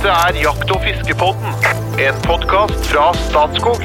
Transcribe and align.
Dette 0.00 0.16
er 0.16 0.36
Jakt- 0.40 0.70
og 0.72 0.78
fiskepodden, 0.80 1.64
en 2.00 2.20
podkast 2.24 2.86
fra 2.88 3.10
Statskog. 3.26 3.82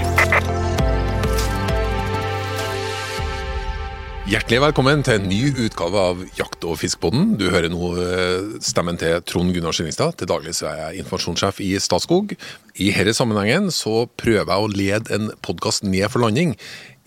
Hjertelig 4.23 4.61
velkommen 4.63 5.03
til 5.03 5.17
en 5.19 5.27
ny 5.27 5.41
utgave 5.65 5.99
av 5.99 6.21
Jakt- 6.37 6.63
og 6.63 6.79
fiskepodden. 6.79 7.33
Du 7.35 7.49
hører 7.51 7.67
nå 7.67 7.89
eh, 7.99 8.47
stemmen 8.63 8.95
til 8.95 9.19
Trond 9.27 9.51
Gunnar 9.51 9.75
Skillingstad. 9.75 10.15
Til 10.21 10.31
daglig 10.31 10.55
så 10.55 10.69
er 10.71 10.79
jeg 10.85 11.03
informasjonssjef 11.03 11.59
i 11.67 11.73
Statskog. 11.83 12.31
I 12.79 12.93
denne 12.95 13.11
sammenhengen 13.11 13.67
så 13.75 14.05
prøver 14.15 14.47
jeg 14.47 14.69
å 14.69 14.71
lede 14.71 15.19
en 15.19 15.33
podkast 15.43 15.83
ned 15.83 16.07
for 16.07 16.23
landing. 16.23 16.55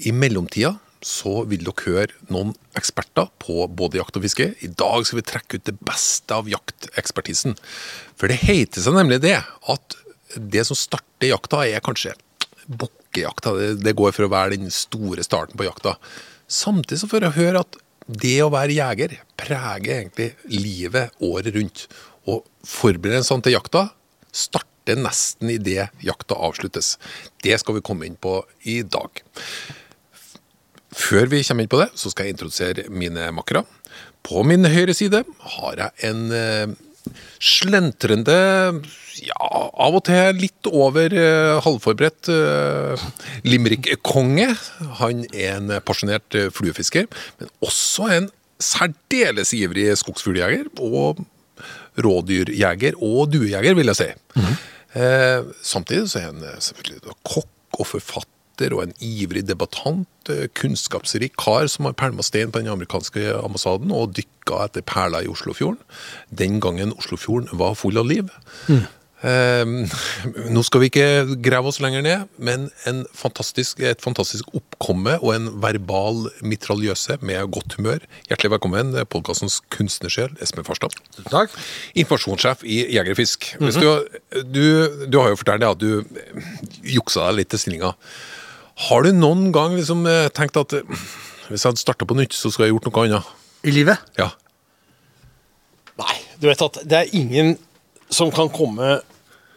I 0.05 0.13
mellomtida 0.13 0.75
så 1.05 1.45
vil 1.49 1.63
dere 1.67 1.85
høre 1.87 2.33
noen 2.33 2.55
eksperter 2.79 3.29
på 3.43 3.67
både 3.71 4.01
jakt 4.01 4.19
og 4.19 4.25
fiske. 4.25 4.51
I 4.65 4.71
dag 4.73 5.07
skal 5.07 5.21
vi 5.21 5.27
trekke 5.31 5.59
ut 5.59 5.67
det 5.69 5.77
beste 5.87 6.35
av 6.35 6.51
jaktekspertisen. 6.51 7.57
For 8.19 8.31
det 8.31 8.41
heter 8.43 8.83
seg 8.85 8.97
nemlig 8.99 9.21
det 9.23 9.39
at 9.39 9.99
det 10.35 10.65
som 10.69 10.77
starter 10.77 11.31
jakta, 11.31 11.63
er 11.65 11.85
kanskje 11.85 12.15
bukkejakta. 12.69 13.55
Det, 13.81 13.95
går 13.97 14.15
for 14.17 14.27
å 14.27 14.33
være 14.33 14.59
den 14.59 14.73
store 14.75 15.25
starten 15.25 15.59
på 15.59 15.69
jakta. 15.69 15.97
Samtidig 16.49 17.03
så 17.03 17.11
får 17.11 17.29
jeg 17.29 17.39
høre 17.39 17.65
at 17.65 17.79
det 18.09 18.39
å 18.41 18.53
være 18.53 18.77
jeger 18.77 19.19
preger 19.39 20.03
egentlig 20.03 20.31
livet 20.53 21.15
året 21.25 21.53
rundt. 21.57 21.87
Og 22.29 22.45
forberedelsene 22.67 23.45
til 23.45 23.57
jakta 23.57 23.89
starter 24.33 25.01
nesten 25.01 25.53
idet 25.53 25.91
jakta 26.05 26.37
avsluttes. 26.49 26.97
Det 27.45 27.57
skal 27.61 27.79
vi 27.79 27.85
komme 27.85 28.09
inn 28.09 28.17
på 28.21 28.41
i 28.69 28.81
dag. 28.83 29.23
Før 31.09 31.31
vi 31.33 31.41
kommer 31.47 31.65
inn 31.65 31.73
på 31.73 31.81
det, 31.81 31.89
så 31.97 32.11
skal 32.13 32.29
jeg 32.29 32.37
introdusere 32.37 32.89
mine 32.93 33.31
makkere. 33.33 33.65
På 34.27 34.43
min 34.45 34.67
høyre 34.69 34.93
side 34.97 35.23
har 35.55 35.81
jeg 35.81 36.11
en 36.11 36.25
eh, 36.37 36.75
slentrende, 37.41 38.35
ja, 39.25 39.39
av 39.73 39.97
og 39.97 40.05
til 40.09 40.37
litt 40.43 40.69
over 40.69 41.15
eh, 41.17 41.55
halvforberedt 41.65 42.29
eh, 42.35 43.07
limerick-konge. 43.49 44.51
Han 45.01 45.25
er 45.33 45.57
en 45.57 45.73
pasjonert 45.87 46.37
eh, 46.37 46.51
fluefisker, 46.55 47.09
men 47.41 47.53
også 47.65 48.11
en 48.19 48.31
særdeles 48.61 49.55
ivrig 49.55 49.89
skogsfugljeger 50.01 50.69
og 50.83 51.23
rådyrjeger 51.99 52.99
og 53.03 53.31
duejeger, 53.33 53.79
vil 53.79 53.91
jeg 53.95 53.99
si. 54.03 54.09
eh, 54.99 55.47
samtidig 55.63 56.11
så 56.11 56.21
er 56.21 56.29
han 56.33 56.43
eh, 56.45 56.59
selvfølgelig 56.69 57.17
kokk 57.33 57.79
og 57.79 57.87
forfatter 57.97 58.35
og 58.67 58.83
en 58.83 58.95
ivrig 59.05 59.45
debattant, 59.49 60.09
eh, 60.29 60.49
kunnskapsrik 60.59 61.37
kar 61.39 61.69
som 61.71 61.89
har 61.89 61.97
pælma 61.99 62.23
stein 62.23 62.53
på 62.53 62.63
den 62.63 62.73
amerikanske 62.73 63.39
ambassaden 63.39 63.93
og 63.95 64.15
dykka 64.19 64.65
etter 64.65 64.83
perler 64.83 65.25
i 65.25 65.33
Oslofjorden. 65.33 65.81
Den 66.31 66.61
gangen 66.61 66.93
Oslofjorden 66.99 67.49
var 67.53 67.75
full 67.75 67.99
av 67.99 68.07
liv. 68.07 68.31
Eh, 69.19 69.65
nå 70.55 70.63
skal 70.63 70.83
vi 70.83 70.89
ikke 70.93 71.39
grave 71.43 71.73
oss 71.73 71.81
lenger 71.83 72.05
ned, 72.07 72.29
men 72.39 72.69
en 72.87 73.01
fantastisk, 73.19 73.81
et 73.83 74.03
fantastisk 74.03 74.47
oppkomme 74.55 75.17
og 75.19 75.33
en 75.35 75.49
verbal 75.63 76.29
mitraljøse 76.47 77.19
med 77.27 77.51
godt 77.51 77.75
humør. 77.81 78.05
Hjertelig 78.31 78.53
velkommen, 78.55 78.95
podkastens 79.11 79.59
kunstnersjel, 79.75 80.37
Espen 80.45 80.67
Farstad. 80.67 80.95
Takk. 81.33 81.55
Informasjonssjef 81.99 82.63
i 82.63 82.85
Jegerfisk. 82.95 83.57
Hvis 83.59 83.81
du, 83.83 83.91
du, 84.55 84.65
du 85.11 85.19
har 85.19 85.33
jo 85.33 85.41
fortalt 85.43 85.67
at 85.67 85.83
du 85.83 86.05
juksa 86.87 87.27
deg 87.31 87.41
litt 87.41 87.55
til 87.55 87.65
stillinga. 87.65 87.97
Har 88.87 89.03
du 89.03 89.11
noen 89.17 89.49
gang 89.55 89.75
liksom 89.79 90.05
eh, 90.07 90.29
tenkt 90.35 90.57
at 90.61 90.73
eh, 90.79 90.87
hvis 91.49 91.65
jeg 91.65 91.71
hadde 91.73 91.83
starta 91.83 92.07
på 92.07 92.15
nytt, 92.19 92.37
så 92.37 92.51
skulle 92.53 92.69
jeg 92.69 92.77
gjort 92.77 92.89
noe 92.91 93.05
annet? 93.07 93.35
I 93.67 93.73
livet? 93.75 93.99
Ja. 94.21 94.31
Nei. 95.99 96.15
Du 96.39 96.47
vet 96.47 96.61
at 96.63 96.77
det 96.87 96.99
er 97.05 97.15
ingen 97.19 97.57
som 98.15 98.31
kan 98.35 98.51
komme 98.55 98.99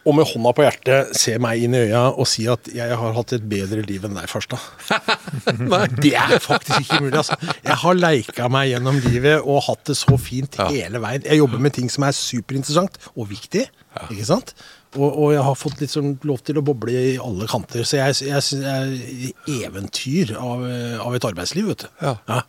og 0.02 0.16
med 0.18 0.26
hånda 0.26 0.50
på 0.58 0.64
hjertet 0.64 1.12
se 1.14 1.36
meg 1.38 1.60
inn 1.62 1.76
i 1.78 1.84
øya 1.84 2.00
og 2.18 2.26
si 2.26 2.42
at 2.50 2.66
jeg 2.74 2.96
har 2.98 3.12
hatt 3.14 3.34
et 3.36 3.44
bedre 3.46 3.84
liv 3.86 4.02
enn 4.08 4.16
deg, 4.18 4.26
Farstad. 4.26 4.58
Det 6.02 6.10
er 6.18 6.34
faktisk 6.42 6.80
ikke 6.82 6.98
mulig. 7.04 7.14
altså. 7.20 7.36
Jeg 7.62 7.76
har 7.84 7.94
leika 8.00 8.48
meg 8.50 8.72
gjennom 8.72 8.98
livet 9.04 9.46
og 9.46 9.62
hatt 9.68 9.84
det 9.92 9.94
så 10.00 10.18
fint 10.18 10.58
Ja. 10.58 10.66
hele 10.74 10.98
veien. 11.04 11.22
Jeg 11.22 11.38
jobber 11.38 11.62
med 11.62 11.76
ting 11.78 11.86
som 11.92 12.02
er 12.08 12.16
superinteressant 12.18 12.98
og 13.14 13.30
viktig. 13.30 13.68
ikke 14.10 14.26
sant? 14.26 14.56
Og, 14.92 15.08
og 15.08 15.28
jeg 15.32 15.44
har 15.46 15.56
fått 15.56 15.80
litt 15.80 15.92
sånn 15.92 16.16
lov 16.28 16.42
til 16.44 16.58
å 16.60 16.64
boble 16.66 16.92
i 16.92 17.14
alle 17.16 17.46
kanter. 17.48 17.86
Så 17.88 17.96
jeg, 17.96 18.18
jeg 18.28 18.60
det 18.60 18.72
er 18.74 19.68
eventyr 19.68 20.34
av, 20.36 20.66
av 21.06 21.16
et 21.16 21.28
arbeidsliv, 21.30 21.70
vet 21.72 21.86
du. 21.86 22.04
Ja. 22.04 22.42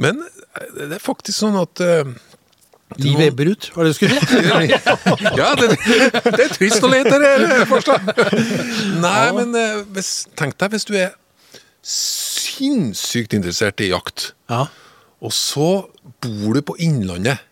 Men 0.00 0.22
eh, 0.22 0.70
det 0.76 0.96
er 0.96 1.02
faktisk 1.02 1.38
sånn 1.44 1.58
at 1.60 1.82
eh, 1.84 2.14
Livet 3.00 3.32
ebber 3.32 3.48
ut, 3.50 3.66
var 3.74 3.86
det 3.86 3.94
du 3.94 3.96
skulle 3.96 4.20
si? 4.20 4.36
Ja, 5.40 5.48
det, 5.58 5.70
det 6.28 6.44
er 6.44 6.52
trist 6.52 6.84
å 6.84 6.90
lete 6.92 7.16
etter, 7.16 7.64
forstår 7.66 8.04
Nei, 9.02 9.24
men 9.34 9.56
uh, 9.56 9.80
hvis, 9.96 10.10
tenk 10.38 10.54
deg 10.60 10.76
hvis 10.76 10.86
du 10.86 10.92
er 11.00 11.16
sinnssykt 11.84 13.34
interessert 13.34 13.82
i 13.82 13.90
jakt, 13.90 14.28
Ja. 14.52 14.66
og 15.18 15.34
så 15.34 15.68
bor 16.22 16.54
du 16.54 16.62
på 16.64 16.76
Innlandet. 16.80 17.42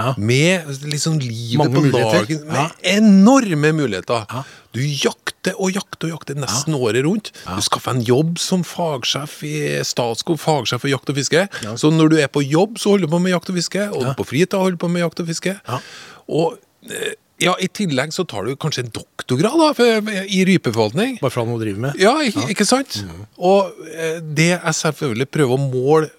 Ja. 0.00 0.14
Med 0.16 0.66
liksom 0.90 1.18
livet 1.22 1.74
på 1.76 1.84
dagen, 1.92 2.42
Ja. 2.46 2.52
med 2.56 2.88
enorme 2.96 3.72
muligheter. 3.76 4.26
Ja. 4.30 4.42
Du 4.72 4.80
jakter 4.80 5.54
og 5.58 5.72
jakter 5.74 6.08
og 6.10 6.12
jakter 6.18 6.36
nesten 6.38 6.74
året 6.78 7.04
rundt. 7.06 7.30
Du 7.46 7.62
skaffer 7.64 7.94
en 7.96 8.02
jobb 8.06 8.38
som 8.38 8.62
fagsjef 8.66 9.38
i 9.48 9.54
Statskog, 9.86 10.38
fagsjef 10.40 10.82
for 10.84 10.90
jakt 10.92 11.10
og 11.10 11.16
fiske. 11.16 11.46
Så 11.80 11.90
når 11.92 12.10
du 12.12 12.18
er 12.20 12.28
på 12.32 12.42
jobb, 12.44 12.78
så 12.78 12.92
holder 12.94 13.06
du 13.08 13.14
på 13.14 13.20
med 13.24 13.32
jakt 13.34 13.50
og 13.50 13.56
fiske, 13.60 13.88
og 13.92 14.12
på 14.18 14.26
fritida 14.28 14.60
holder 14.62 14.76
du 14.78 14.84
på 14.84 14.90
med 14.92 15.02
jakt 15.04 15.20
og 15.24 15.26
fiske. 15.32 15.56
Ja. 15.68 15.80
Og 16.28 16.58
eh, 16.90 17.14
ja, 17.40 17.54
i 17.58 17.66
tillegg 17.72 18.12
så 18.12 18.26
tar 18.28 18.44
du 18.44 18.52
kanskje 18.60 18.84
en 18.84 18.90
doktorgrad 18.92 19.56
da, 19.62 19.70
for, 19.72 20.10
i 20.28 20.42
rypeforvaltning. 20.44 21.18
Bare 21.22 21.32
for 21.32 21.48
noe 21.48 21.56
å 21.56 21.62
drive 21.62 21.80
med. 21.80 21.96
Ja, 21.98 22.18
ikke, 22.20 22.44
ikke 22.52 22.66
sant? 22.68 23.00
Og 23.40 23.72
eh, 23.96 24.20
det 24.20 24.50
jeg 24.52 24.76
selvfølgelig 24.84 25.30
prøver 25.32 25.56
å 25.56 25.62
måle 25.70 26.10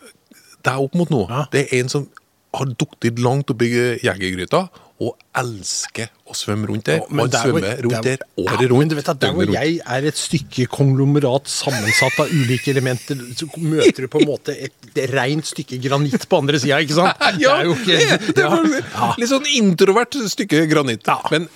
deg 0.66 0.82
opp 0.82 0.98
mot 0.98 1.10
nå, 1.14 1.24
Ja. 1.30 1.46
det 1.54 1.68
er 1.72 1.80
en 1.84 1.90
som 1.94 2.10
har 2.52 2.72
dukket 2.80 3.20
langt 3.24 3.52
oppi 3.54 3.70
jegergryta 4.04 4.66
og 5.02 5.16
elsker 5.40 6.12
å 6.30 6.36
svømme 6.38 6.68
rundt 6.70 6.86
der. 6.86 7.00
Ja, 7.00 7.08
hvor- 7.10 7.30
svømmer 7.34 7.80
rundt 7.82 8.04
der 8.06 8.20
året 8.38 8.62
ja, 8.62 8.68
rundt. 8.70 9.10
at 9.10 9.20
Der 9.20 9.34
hvor 9.34 9.50
jeg 9.50 9.80
er 9.82 10.06
et 10.06 10.18
stykke 10.18 10.68
konglomerat 10.68 11.48
sammensatt 11.50 12.20
av 12.20 12.30
ulike 12.30 12.70
elementer, 12.70 13.18
så 13.36 13.48
møter 13.58 14.06
du 14.06 14.08
på 14.08 14.22
en 14.22 14.28
måte 14.28 14.54
et 14.54 14.74
rent 15.10 15.46
stykke 15.48 15.82
granitt 15.82 16.28
på 16.30 16.38
andre 16.38 16.60
sida, 16.60 16.78
ikke 16.86 17.00
sant? 17.00 17.18
Ja, 17.42 17.58
det 17.58 17.66
er 17.66 17.66
jo 17.66 17.74
ikke 17.74 17.98
det, 17.98 18.36
det 18.36 18.46
ja. 18.46 19.14
litt 19.18 19.32
sånn 19.32 19.48
introvert 19.58 20.20
stykke 20.30 20.68
granitt. 20.70 21.08
Men 21.32 21.48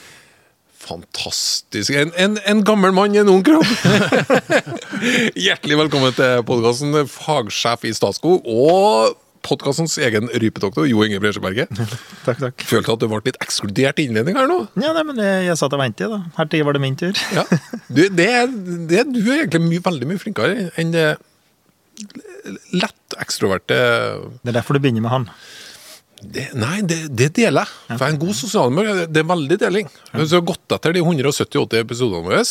fantastisk. 0.86 1.94
En, 1.94 2.12
en, 2.18 2.40
en 2.46 2.64
gammel 2.66 2.94
mann 2.94 3.14
i 3.14 3.22
en 3.22 3.30
ung 3.30 3.44
kropp. 3.46 3.66
Hjertelig 5.46 5.78
velkommen 5.84 6.14
til 6.18 6.42
podkasten 6.50 6.98
fagsjef 7.10 7.86
i 7.90 7.94
Statskog 7.94 8.46
og 8.46 9.16
podkastens 9.46 9.96
egen 10.02 10.28
rypedoktor 10.42 10.88
Jo 10.90 11.04
Inge 11.06 11.20
Bresjeberget. 11.24 11.70
Takk, 12.26 12.40
takk. 12.42 12.66
Følte 12.66 12.96
at 12.96 13.04
du 13.04 13.08
ble 13.12 13.20
litt 13.28 13.38
ekskludert 13.46 14.02
i 14.02 14.08
innledning 14.10 14.38
her 14.40 14.50
nå. 14.50 14.58
Ja, 14.82 14.92
nei, 14.98 15.04
men 15.06 15.22
jeg, 15.22 15.46
jeg 15.52 15.60
satt 15.62 15.76
og 15.78 15.82
ventet, 15.84 16.10
da. 16.12 16.20
Her 16.40 16.50
til 16.52 16.66
var 16.66 16.78
det 16.78 16.82
min 16.84 16.98
tur. 17.00 17.14
Ja. 17.36 17.46
Du, 17.88 18.02
det, 18.20 18.30
det, 18.90 19.04
du 19.14 19.22
er 19.30 19.44
egentlig 19.46 19.62
mye, 19.68 19.84
veldig 19.86 20.10
mye 20.10 20.22
flinkere 20.26 20.70
enn 20.82 20.94
det 20.96 21.06
lett 22.76 23.16
ekstroverte 23.24 23.76
Det 24.44 24.52
er 24.52 24.58
derfor 24.58 24.76
du 24.76 24.82
begynner 24.84 25.06
med 25.06 25.14
han. 25.14 25.28
det, 26.22 26.48
Nei, 26.60 26.82
det, 26.88 26.98
det 27.16 27.30
deler 27.38 27.64
jeg. 27.64 27.72
For 27.88 28.02
jeg 28.04 28.10
er 28.10 28.16
en 28.18 28.22
god 28.26 28.36
sosialmedie. 28.38 29.06
Det 29.16 29.22
er 29.22 29.30
veldig 29.30 29.58
deling. 29.62 29.90
Hvis 30.12 30.34
du 30.34 30.36
har 30.40 30.44
gått 30.50 30.76
etter 30.76 30.96
de 30.98 31.04
178 31.06 31.80
episodene 31.86 32.26
våre, 32.28 32.42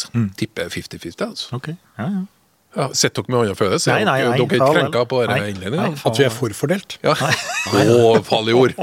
tipper 0.41 0.67
jeg 0.69 0.75
50-50. 0.87 1.27
altså. 1.29 1.51
Ok, 1.59 1.69
ja, 1.75 2.09
ja. 2.09 2.25
Ja, 2.75 2.89
Sitter 2.97 3.23
dere 3.23 3.31
med 3.31 3.39
hånda 3.41 3.55
før 3.59 3.69
dere? 3.71 3.95
Nei, 3.95 4.05
nei, 4.09 4.17
nei, 4.27 4.39
Dere 4.41 4.57
er 4.67 4.73
krenka 4.75 5.03
på 5.11 5.21
denne 5.23 5.51
innledningen? 5.53 5.93
At 6.11 6.19
vi 6.19 6.25
er 6.27 6.33
forfordelt. 6.35 6.97
Ja. 7.05 7.15
Å, 7.15 8.19
farlig 8.27 8.55
ord! 8.59 8.73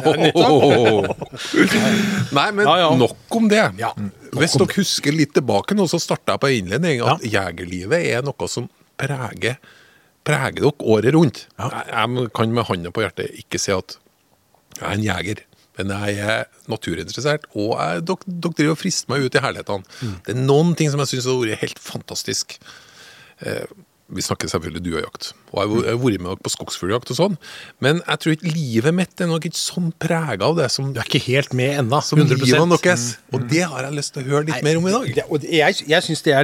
Nei, 2.37 2.47
men 2.55 2.65
Ja, 2.65 2.75
ja. 2.85 2.89
nok 2.95 3.35
om 3.37 3.49
det. 3.51 3.63
Ja, 3.81 3.91
Hvis 4.37 4.55
dere 4.59 4.75
husker 4.77 5.15
litt 5.15 5.33
tilbake 5.35 5.75
nå, 5.75 5.87
så 5.91 5.99
starta 6.01 6.35
jeg 6.37 6.43
på 6.43 6.51
innledning 6.61 7.03
at 7.03 7.23
jegerlivet 7.27 8.07
er 8.15 8.23
noe 8.25 8.47
som 8.51 8.69
preger, 9.01 9.57
preger 10.27 10.61
dere 10.61 10.89
året 10.95 11.15
rundt. 11.17 11.45
Jeg, 11.59 11.85
jeg 11.91 12.27
kan 12.37 12.53
med 12.55 12.67
hånda 12.69 12.93
på 12.95 13.03
hjertet 13.03 13.35
ikke 13.43 13.59
si 13.61 13.73
at 13.75 13.97
jeg 14.79 14.85
er 14.87 14.95
en 14.95 15.03
jeger. 15.05 15.43
Men 15.79 15.91
jeg 15.95 16.17
er 16.19 16.41
naturinteressert, 16.69 17.45
og 17.55 17.73
jeg, 17.79 18.01
dere, 18.07 18.33
dere 18.43 18.57
driver 18.59 18.75
og 18.75 18.79
frister 18.81 19.11
meg 19.11 19.23
ut 19.25 19.37
i 19.39 19.43
herlighetene. 19.43 19.87
Mm. 20.01 20.15
Det 20.27 20.33
er 20.35 20.41
noen 20.47 20.73
ting 20.79 20.91
som 20.93 21.01
jeg 21.03 21.13
syns 21.13 21.27
har 21.31 21.39
vært 21.41 21.63
helt 21.63 21.79
fantastisk. 21.81 22.57
Eh, 23.45 23.63
vi 24.13 24.19
snakker 24.19 24.49
selvfølgelig 24.51 24.81
duejakt, 24.83 25.29
og 25.53 25.61
jeg 25.61 25.85
har- 25.85 25.95
vært 25.97 26.19
med 26.19 26.27
dere 26.27 26.41
på 26.43 26.51
skogsfugljakt 26.51 27.11
og 27.11 27.15
sånn, 27.15 27.37
men 27.79 28.01
jeg 28.05 28.19
tror 28.19 28.31
ikke 28.35 28.51
livet 28.53 28.93
mitt 28.93 29.21
er 29.21 29.27
nok 29.27 29.45
ikke 29.45 29.55
sånn 29.55 29.93
prega 29.97 30.41
av 30.49 30.57
det 30.57 30.69
som, 30.69 30.91
Du 30.91 30.99
er 30.99 31.03
ikke 31.07 31.21
helt 31.27 31.53
med 31.53 31.79
ennå. 31.79 32.01
som 32.03 32.19
deres. 32.19 33.17
Og 33.31 33.47
det 33.47 33.61
har 33.63 33.83
jeg 33.83 33.93
lyst 33.93 34.13
til 34.13 34.23
å 34.23 34.27
høre 34.27 34.45
litt 34.47 34.63
mer 34.63 34.75
om 34.77 34.87
i 34.87 34.91
dag. 34.91 35.15
Det, 35.15 35.23
og 35.31 35.41
jeg, 35.43 35.75
jeg 35.87 36.03
synes 36.03 36.21
det 36.23 36.33
er 36.33 36.43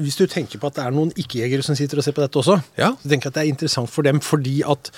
Hvis 0.00 0.16
du 0.16 0.26
tenker 0.26 0.58
på 0.58 0.66
at 0.68 0.74
det 0.74 0.84
er 0.86 0.90
noen 0.90 1.12
ikke-jegere 1.12 1.62
som 1.62 1.74
sitter 1.76 1.98
og 1.98 2.04
ser 2.04 2.12
på 2.12 2.22
dette 2.24 2.38
også, 2.40 2.62
Ja. 2.78 2.92
så 2.92 3.08
tenker 3.10 3.24
jeg 3.24 3.26
at 3.26 3.34
det 3.34 3.42
er 3.44 3.52
interessant 3.52 3.90
for 3.90 4.02
dem 4.02 4.18
fordi 4.18 4.62
at 4.66 4.90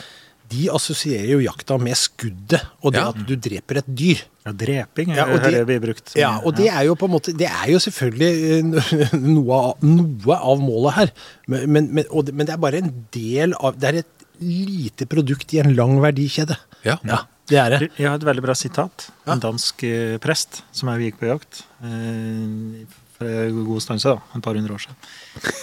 de 0.53 0.69
assosierer 0.71 1.31
jo 1.33 1.39
jakta 1.45 1.79
med 1.81 1.97
skuddet 1.97 2.61
og 2.83 2.93
det 2.93 3.01
Ja. 3.01 3.09
at 3.11 3.21
du 3.27 3.35
dreper 3.37 3.79
et 3.81 3.87
dyr. 3.89 4.21
Ja, 4.45 4.53
dreping 4.53 5.15
Ja, 5.17 5.25
det- 5.39 5.53
jeg 5.55 5.67
blir 5.67 5.81
brukt. 5.81 6.09
som- 6.11 6.21
Ja, 6.21 6.39
og 6.45 6.55
det 6.57 6.69
er 6.69 6.83
jo 6.85 6.95
på 6.95 7.07
en 7.07 7.13
måte 7.13 7.33
Det 7.37 7.49
er 7.49 7.71
jo 7.73 7.79
selvfølgelig 7.79 8.33
eh, 8.59 9.17
noe 9.35 9.53
av, 9.55 9.83
noe 9.83 10.37
av 10.37 10.59
målet 10.61 10.93
her. 10.95 11.13
Men, 11.49 11.73
men, 11.73 11.89
men, 11.95 12.05
og 12.11 12.27
det, 12.27 12.35
men 12.35 12.47
det 12.47 12.53
er 12.53 12.59
bare 12.61 12.79
en 12.83 13.07
del 13.11 13.55
av 13.59 13.79
Det 13.81 13.89
er 13.89 13.99
et 14.05 14.27
lite 14.41 15.07
produkt 15.07 15.55
i 15.55 15.61
en 15.61 15.75
lang 15.75 16.01
verdikjede. 16.03 16.57
Ja. 16.85 16.99
det 17.49 17.57
er 17.59 17.71
det. 17.71 17.91
Jeg 17.97 18.09
har 18.09 18.17
et 18.17 18.25
veldig 18.27 18.43
bra 18.43 18.53
sitat. 18.55 19.09
En 19.27 19.41
dansk 19.41 19.83
eh, 19.85 20.19
prest 20.19 20.63
som 20.73 20.89
jeg 20.91 21.13
gikk 21.15 21.21
på 21.23 21.31
jakt 21.33 21.63
eh, 21.83 22.85
for 23.15 23.29
en 23.31 23.61
god 23.69 23.83
stund 23.85 24.03
siden, 24.03 24.19
et 24.35 24.43
par 24.43 24.57
hundre 24.59 24.75
år 24.75 24.83
siden. 24.83 24.97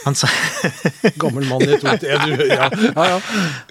Han 0.05 0.15
sa, 0.15 0.27
Gammel 1.21 1.47
mann 1.49 1.65
i 1.65 1.73
et 1.75 1.83
ord. 1.83 2.05
Ja, 2.07 2.19
du- 2.25 2.45
ja, 2.47 2.69
ja, 2.71 3.07
ja. 3.11 3.17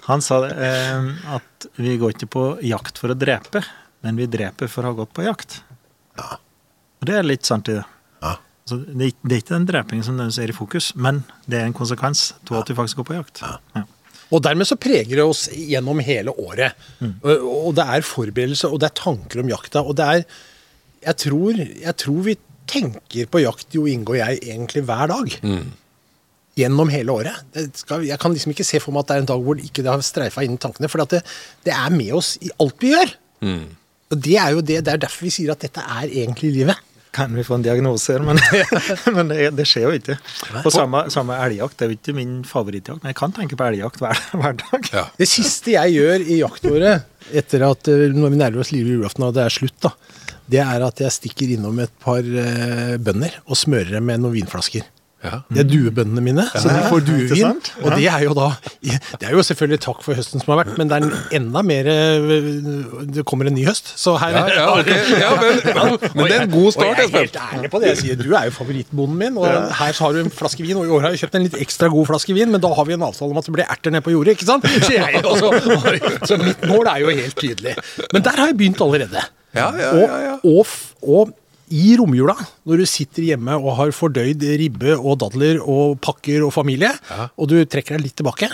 han 0.07 0.21
sa 0.25 0.41
det, 0.45 0.51
eh, 0.67 1.33
at 1.37 1.67
vi 1.81 1.95
går 2.01 2.13
ikke 2.15 2.29
på 2.35 2.43
jakt 2.65 3.01
for 3.01 3.13
å 3.13 3.17
drepe, 3.17 3.63
men 4.05 4.17
vi 4.21 4.27
dreper 4.31 4.69
for 4.71 4.85
å 4.85 4.91
ha 4.93 4.99
gått 5.01 5.13
på 5.17 5.25
jakt. 5.25 5.61
Og 6.21 7.07
det 7.09 7.15
er 7.17 7.25
litt 7.25 7.47
sant 7.49 7.69
i 7.71 7.79
det. 7.79 7.85
Ja. 8.21 8.35
Så 8.69 8.77
det, 8.85 8.93
er 9.01 9.09
ikke- 9.11 9.25
det 9.27 9.33
er 9.35 9.41
ikke 9.41 9.55
den 9.57 9.65
drepingen 9.71 10.05
som 10.05 10.15
nødvendigvis 10.17 10.43
er 10.43 10.53
i 10.53 10.57
fokus, 10.59 10.91
men 10.95 11.23
det 11.49 11.59
er 11.61 11.65
en 11.65 11.73
konsekvens 11.73 12.33
av 12.51 12.59
at 12.61 12.69
vi 12.69 12.75
faktisk 12.77 13.01
går 13.01 13.09
på 13.09 13.17
jakt. 13.17 13.41
Ja. 13.41 13.83
Og 14.31 14.43
dermed 14.45 14.63
så 14.69 14.77
preger 14.79 15.17
det 15.19 15.25
oss 15.25 15.47
gjennom 15.51 15.99
hele 15.99 16.31
året. 16.39 16.77
Og, 17.01 17.65
og 17.67 17.73
det 17.75 17.83
er 17.83 18.05
forberedelse, 18.05 18.69
og 18.71 18.79
det 18.79 18.91
er 18.91 19.01
tanker 19.01 19.41
om 19.41 19.49
jakta. 19.51 19.81
Og 19.83 19.95
det 19.97 20.05
er 20.07 20.23
Jeg 21.01 21.17
tror, 21.17 21.57
jeg 21.57 21.95
tror 21.97 22.21
vi 22.23 22.35
tenker 22.71 23.29
på 23.31 23.43
jakt, 23.43 23.69
Jo 23.75 23.85
inngår 23.89 24.21
jeg, 24.21 24.41
egentlig 24.49 24.85
hver 24.87 25.11
dag. 25.11 25.35
Gjennom 26.59 26.91
hele 26.91 27.13
året. 27.15 27.43
Det 27.55 27.69
skal, 27.79 28.03
jeg 28.07 28.19
kan 28.19 28.33
liksom 28.35 28.51
ikke 28.55 28.67
se 28.67 28.81
for 28.83 28.95
meg 28.95 29.05
at 29.05 29.11
det 29.11 29.17
er 29.17 29.25
en 29.25 29.29
dag 29.33 29.43
hvor 29.45 29.59
det 29.59 29.67
ikke 29.69 29.85
har 29.87 30.03
streifa 30.05 30.43
inn 30.45 30.59
tankene. 30.61 30.89
For 30.91 31.03
det, 31.13 31.21
det 31.67 31.75
er 31.75 31.93
med 31.95 32.11
oss 32.19 32.35
i 32.43 32.51
alt 32.59 32.79
vi 32.83 32.95
gjør. 32.95 33.13
Og 34.11 34.19
det 34.19 34.37
er 34.37 34.55
jo 34.55 34.63
det, 34.63 34.81
det 34.85 34.95
er 34.95 35.03
derfor 35.05 35.27
vi 35.27 35.33
sier 35.33 35.53
at 35.53 35.63
dette 35.63 35.83
er 35.83 36.09
egentlig 36.09 36.51
livet. 36.57 36.87
Kan 37.11 37.33
vi 37.35 37.43
få 37.43 37.57
en 37.57 37.63
diagnose 37.65 38.15
men, 38.23 38.39
men 39.15 39.31
det, 39.31 39.49
det 39.57 39.65
skjer 39.67 39.89
jo 39.89 39.97
ikke. 39.99 40.15
Og 40.63 40.69
samme, 40.71 41.03
samme 41.11 41.35
elgjakt, 41.43 41.75
det 41.79 41.85
er 41.85 41.91
jo 41.91 41.97
ikke 41.97 42.15
min 42.15 42.37
favorittjakt, 42.47 43.01
men 43.03 43.11
jeg 43.11 43.19
kan 43.19 43.35
tenke 43.35 43.57
på 43.59 43.67
elgjakt 43.67 43.99
hver, 44.03 44.21
hver 44.39 44.55
dag. 44.61 44.91
Ja. 44.95 45.03
Det 45.19 45.27
siste 45.27 45.75
jeg 45.75 45.97
gjør 45.97 46.23
i 46.23 46.39
jaktåret, 46.39 47.09
etter 47.35 47.65
at 47.67 47.91
eh, 47.91 48.07
når 48.15 48.31
vi 48.31 48.39
nærmer 48.39 48.63
oss 48.63 48.71
i 48.75 48.79
julaften 48.79 49.27
og 49.27 49.35
det 49.35 49.43
er 49.43 49.55
slutt, 49.57 49.75
da, 49.83 49.91
det 50.49 50.61
er 50.63 50.85
at 50.85 51.03
jeg 51.03 51.13
stikker 51.17 51.53
innom 51.55 51.79
et 51.83 51.93
par 52.01 52.25
eh, 52.25 52.97
bønder 53.01 53.37
og 53.45 53.59
smører 53.59 53.97
dem 53.97 54.09
med 54.09 54.23
noen 54.23 54.39
vinflasker. 54.39 54.87
Ja. 55.21 55.37
Det 55.53 55.59
er 55.61 55.67
duebøndene 55.69 56.21
mine, 56.25 56.43
så 56.57 56.65
de 56.73 56.79
får 56.89 57.03
duevin. 57.05 57.59
Og 57.85 57.91
det 57.93 58.07
er 58.09 58.23
jo 58.25 58.31
da 58.33 58.47
Det 58.81 59.27
er 59.27 59.35
jo 59.35 59.43
selvfølgelig 59.45 59.77
takk 59.83 59.99
for 60.01 60.17
høsten 60.17 60.41
som 60.41 60.49
har 60.55 60.63
vært, 60.63 60.79
men 60.79 60.89
det 60.89 60.97
er 60.97 61.35
enda 61.37 61.61
mer 61.61 61.85
eh, 61.91 62.31
Det 63.13 63.21
kommer 63.29 63.45
en 63.45 63.53
ny 63.53 63.65
høst, 63.67 63.91
så 64.01 64.15
her 64.21 64.33
Ja, 64.33 64.41
ja, 64.55 64.63
okay. 64.79 65.19
ja 65.21 65.29
men, 65.41 65.97
men 66.15 66.25
det 66.25 66.35
er 66.39 66.45
en 66.47 66.53
god 66.55 66.65
og 66.65 66.71
Espen. 66.71 66.87
jeg 66.89 67.05
er 67.05 67.13
helt 67.19 67.37
ærlig 67.43 67.69
på 67.75 67.81
det 67.83 67.91
jeg 67.91 67.99
sier. 68.01 68.17
Du 68.21 68.33
er 68.33 68.47
jo 68.49 68.55
favorittbonden 68.55 69.19
min, 69.21 69.37
og 69.37 69.45
her 69.77 69.99
har 70.01 70.15
du 70.17 70.21
en 70.23 70.31
flaske 70.33 70.65
vin. 70.65 70.79
Og 70.81 70.87
i 70.89 70.93
år 70.97 71.05
har 71.05 71.13
jeg 71.13 71.21
kjøpt 71.25 71.37
en 71.37 71.45
litt 71.45 71.59
ekstra 71.67 71.91
god 71.93 72.09
flaske 72.09 72.33
vin, 72.37 72.49
men 72.53 72.63
da 72.63 72.71
har 72.79 72.89
vi 72.89 72.95
en 72.97 73.05
avtale 73.11 73.29
om 73.35 73.41
at 73.43 73.45
det 73.49 73.55
blir 73.59 73.69
erter 73.77 73.93
nede 73.93 74.05
på 74.07 74.15
jordet, 74.15 74.37
ikke 74.39 74.47
sant? 74.49 74.65
Så, 74.87 74.89
jeg, 74.95 75.21
også, 75.21 75.53
så 76.31 76.39
mitt 76.41 76.65
mål 76.71 76.89
er 76.95 77.03
jo 77.05 77.13
helt 77.13 77.37
tydelig. 77.37 77.75
Men 78.13 78.25
der 78.25 78.41
har 78.41 78.49
jeg 78.51 78.57
begynt 78.57 78.81
allerede. 78.81 79.21
Ja, 79.53 79.67
ja, 79.75 79.89
Og, 79.91 80.01
ja, 80.07 80.19
ja. 80.23 80.35
og, 80.47 80.65
f- 80.65 80.93
og 81.03 81.33
i 81.71 81.95
romjula, 81.99 82.35
når 82.67 82.81
du 82.83 82.85
sitter 82.89 83.23
hjemme 83.31 83.55
og 83.57 83.75
har 83.79 83.93
fordøyd 83.95 84.43
ribbe 84.59 84.97
og 84.99 85.17
dadler 85.23 85.61
og 85.63 85.97
pakker 86.03 86.43
og 86.47 86.53
familie, 86.55 86.91
Ja. 87.09 87.29
og 87.37 87.47
du 87.51 87.57
trekker 87.65 87.97
deg 87.97 88.05
litt 88.09 88.15
tilbake, 88.19 88.49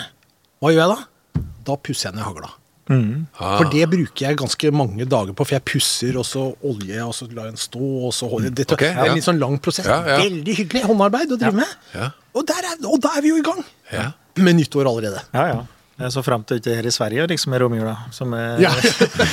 hva 0.62 0.72
gjør 0.72 0.84
jeg 0.84 0.96
da? 0.96 1.42
Da 1.68 1.76
pusser 1.76 2.08
jeg 2.10 2.16
ned 2.18 2.24
hagla. 2.24 2.54
Ah. 2.88 3.58
For 3.58 3.68
det 3.68 3.84
bruker 3.92 4.22
jeg 4.30 4.38
ganske 4.40 4.70
mange 4.72 5.04
dager 5.04 5.34
på, 5.36 5.44
for 5.44 5.54
jeg 5.58 5.64
pusser, 5.68 6.16
og 6.16 6.24
så 6.24 6.46
olje, 6.64 7.02
og 7.04 7.12
så 7.12 7.26
lar 7.34 7.50
jeg 7.50 7.58
den 7.58 7.60
stå, 7.60 7.82
og 8.08 8.14
så 8.16 8.28
holder 8.30 8.48
jeg 8.48 8.54
det, 8.56 8.66
ja. 8.70 8.76
det 8.80 8.88
er 8.94 9.10
en 9.10 9.18
litt 9.18 9.26
sånn 9.26 9.40
lang 9.42 9.58
prosess. 9.60 9.84
Ja, 9.90 9.98
ja. 10.08 10.16
Veldig 10.24 10.54
hyggelig 10.62 10.84
håndarbeid 10.88 11.34
å 11.34 11.36
drive 11.42 11.58
med. 11.60 11.74
Ja. 11.92 12.08
Og, 12.32 12.46
der 12.48 12.64
er, 12.70 12.78
og 12.88 12.96
da 13.04 13.12
er 13.18 13.26
vi 13.26 13.34
jo 13.34 13.42
i 13.42 13.44
gang 13.44 13.60
Ja. 13.92 14.06
med 14.40 14.56
nyttår 14.56 14.88
allerede. 14.88 15.20
Ja, 15.34 15.44
ja. 15.52 15.66
Jeg 15.98 16.12
så 16.14 16.22
fram 16.22 16.44
til 16.46 16.60
ikke 16.62 16.76
her 16.78 16.86
i 16.86 16.94
Sverige, 16.94 17.26
liksom 17.26 17.50
med 17.50 17.60
romjula. 17.60 17.96
Som 18.14 18.32
er, 18.38 18.56
Ja. 18.62 18.70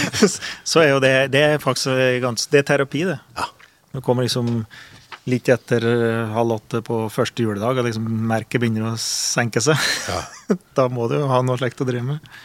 så 0.66 0.82
er 0.82 0.90
jo 0.96 1.00
det, 1.04 1.14
det 1.32 1.44
er 1.54 1.60
faktisk 1.62 1.94
ganske, 2.26 2.52
det 2.52 2.60
er 2.64 2.68
terapi, 2.74 3.04
det. 3.14 3.20
Ja. 3.38 3.46
Du 3.96 4.02
kommer 4.06 4.28
liksom 4.28 4.66
litt 5.32 5.48
etter 5.50 5.86
eh, 5.90 6.34
halv 6.36 6.60
åtte 6.60 6.82
på 6.86 7.06
første 7.14 7.42
juledag, 7.46 7.80
og 7.82 7.88
liksom 7.88 8.06
merket 8.30 8.62
begynner 8.62 8.92
å 8.92 8.98
senke 9.02 9.64
seg. 9.64 9.80
Ja. 10.12 10.22
Da 10.78 10.86
må 10.92 11.08
du 11.10 11.16
jo 11.18 11.30
ha 11.32 11.40
noe 11.42 11.58
slikt 11.58 11.82
å 11.82 11.88
drive 11.88 12.06
med. 12.06 12.36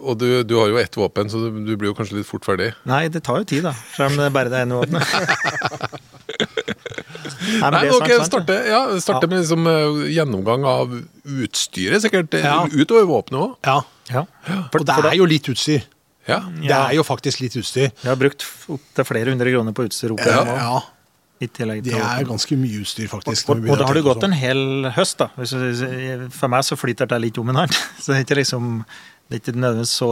Og 0.00 0.16
du, 0.16 0.40
du 0.48 0.54
har 0.56 0.70
jo 0.72 0.78
ett 0.80 0.96
våpen, 0.96 1.28
så 1.28 1.36
du, 1.44 1.58
du 1.66 1.74
blir 1.76 1.90
jo 1.92 1.96
kanskje 1.98 2.16
litt 2.18 2.26
fort 2.28 2.46
ferdig. 2.48 2.70
Nei, 2.88 3.02
det 3.12 3.20
tar 3.26 3.42
jo 3.42 3.48
tid, 3.50 3.66
da. 3.68 3.74
Selv 3.92 4.14
om 4.14 4.22
det 4.22 4.30
er 4.30 4.32
bare 4.34 4.50
det 4.50 4.62
ene 4.64 4.78
våpenet. 4.80 5.04
Nei, 7.46 7.60
men 7.60 7.74
Nei, 7.76 7.82
det 7.84 7.90
er 7.90 7.96
ok, 7.96 8.12
starte, 8.26 8.56
ja, 8.70 8.80
starte 9.02 9.26
Ja. 9.26 9.30
med 9.30 9.42
liksom, 9.42 9.68
uh, 9.68 10.00
gjennomgang 10.10 10.64
av 10.66 10.96
utstyret, 11.46 12.02
sikkert. 12.02 12.34
Ja. 12.40 12.64
Utover 12.72 13.04
våpenet 13.10 13.42
òg. 13.42 13.52
Ja. 13.68 13.76
Ja. 14.10 14.24
Og 14.72 14.86
det 14.86 14.96
er 15.12 15.18
jo 15.18 15.28
litt 15.28 15.48
utstyr. 15.52 15.84
Ja. 16.26 16.40
Det 16.50 16.74
er 16.74 16.94
jo 16.98 17.06
faktisk 17.06 17.40
litt 17.44 17.56
utstyr. 17.58 17.88
Jeg 17.90 18.10
har 18.10 18.18
brukt 18.18 18.44
opptil 18.72 19.06
flere 19.08 19.32
hundre 19.34 19.52
kroner 19.54 19.74
på 19.76 19.86
utstyr 19.88 20.14
opp 20.16 20.22
Ja, 20.26 20.42
ja. 20.46 20.76
Det 21.36 21.60
er 21.92 22.24
ganske 22.24 22.56
mye 22.56 22.78
utstyr, 22.80 23.10
faktisk. 23.12 23.50
Og, 23.52 23.58
og, 23.60 23.74
og 23.74 23.80
da 23.80 23.88
har 23.90 23.98
det 23.98 24.02
gått 24.06 24.24
en 24.24 24.32
hel 24.32 24.88
høst, 24.96 25.20
da. 25.20 25.28
For 25.36 26.48
meg 26.48 26.64
så 26.64 26.78
flyter 26.80 27.10
det 27.10 27.18
litt 27.26 27.40
om 27.42 27.52
en 27.52 27.60
annen 27.60 27.76
Så 28.00 28.14
det 28.14 28.22
er 28.22 28.24
ikke 28.24 28.40
liksom 28.40 28.80
det 29.26 29.34
er 29.34 29.40
ikke 29.40 29.56
nødvendigvis 29.58 29.92
så, 29.98 30.08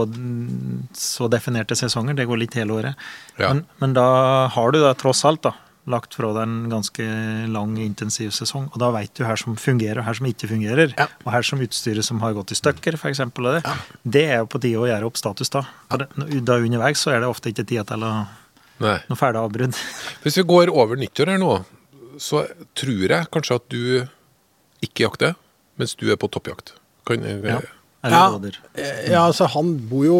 så 0.99 1.27
definerte 1.31 1.75
sesonger, 1.79 2.17
det 2.17 2.25
går 2.27 2.41
litt 2.41 2.55
hele 2.59 2.75
året. 2.75 3.05
Ja. 3.39 3.53
Men, 3.53 3.61
men 3.79 3.93
da 3.95 4.07
har 4.51 4.73
du 4.75 4.81
da 4.83 4.91
tross 4.99 5.23
alt 5.27 5.45
da, 5.45 5.53
lagt 5.89 6.15
fra 6.17 6.31
deg 6.33 6.41
en 6.47 6.69
ganske 6.71 7.03
lang, 7.53 7.75
intensiv 7.83 8.31
sesong, 8.33 8.67
og 8.71 8.79
da 8.81 8.87
veit 8.95 9.11
du 9.17 9.21
her 9.27 9.37
som 9.37 9.53
fungerer, 9.59 9.99
og 10.01 10.07
her 10.07 10.17
som 10.17 10.25
ikke 10.29 10.49
fungerer. 10.49 10.95
Ja. 10.97 11.05
Og 11.25 11.29
her 11.35 11.45
som 11.45 11.61
utstyret 11.61 12.05
som 12.07 12.21
har 12.23 12.33
gått 12.37 12.55
i 12.55 12.57
stykker, 12.57 12.97
f.eks. 12.97 13.21
Det, 13.35 13.61
det 14.17 14.23
er 14.33 14.41
jo 14.41 14.49
på 14.49 14.61
tide 14.63 14.81
å 14.81 14.87
gjøre 14.89 15.11
opp 15.11 15.19
status 15.21 15.53
da. 15.53 15.61
For 15.91 16.07
da 16.49 16.57
underveis 16.57 17.03
så 17.05 17.13
er 17.13 17.21
det 17.21 17.29
ofte 17.29 17.53
ikke 17.53 17.67
tid 17.69 17.85
til 17.91 18.05
å 18.07 18.11
Nei. 18.81 18.97
noe 19.07 19.19
ferdig 19.19 19.43
avbrudd. 19.45 19.77
Hvis 20.25 20.41
vi 20.41 20.47
går 20.49 20.73
over 20.73 20.97
nyttår 20.99 21.35
her 21.35 21.41
nå, 21.41 21.53
så 22.17 22.45
tror 22.77 23.05
jeg 23.11 23.29
kanskje 23.33 23.59
at 23.61 23.69
du 23.71 23.81
ikke 24.85 25.05
jakter, 25.05 25.37
mens 25.79 25.93
du 25.99 26.07
er 26.11 26.17
på 26.19 26.29
toppjakt. 26.33 26.73
Kan, 27.05 27.21
Ja. 27.45 27.61
Ja. 28.11 28.25
Eh, 28.77 29.11
Ja, 29.11 29.23
altså 29.29 29.47
han 29.49 29.73
bor 29.89 30.05
jo 30.05 30.17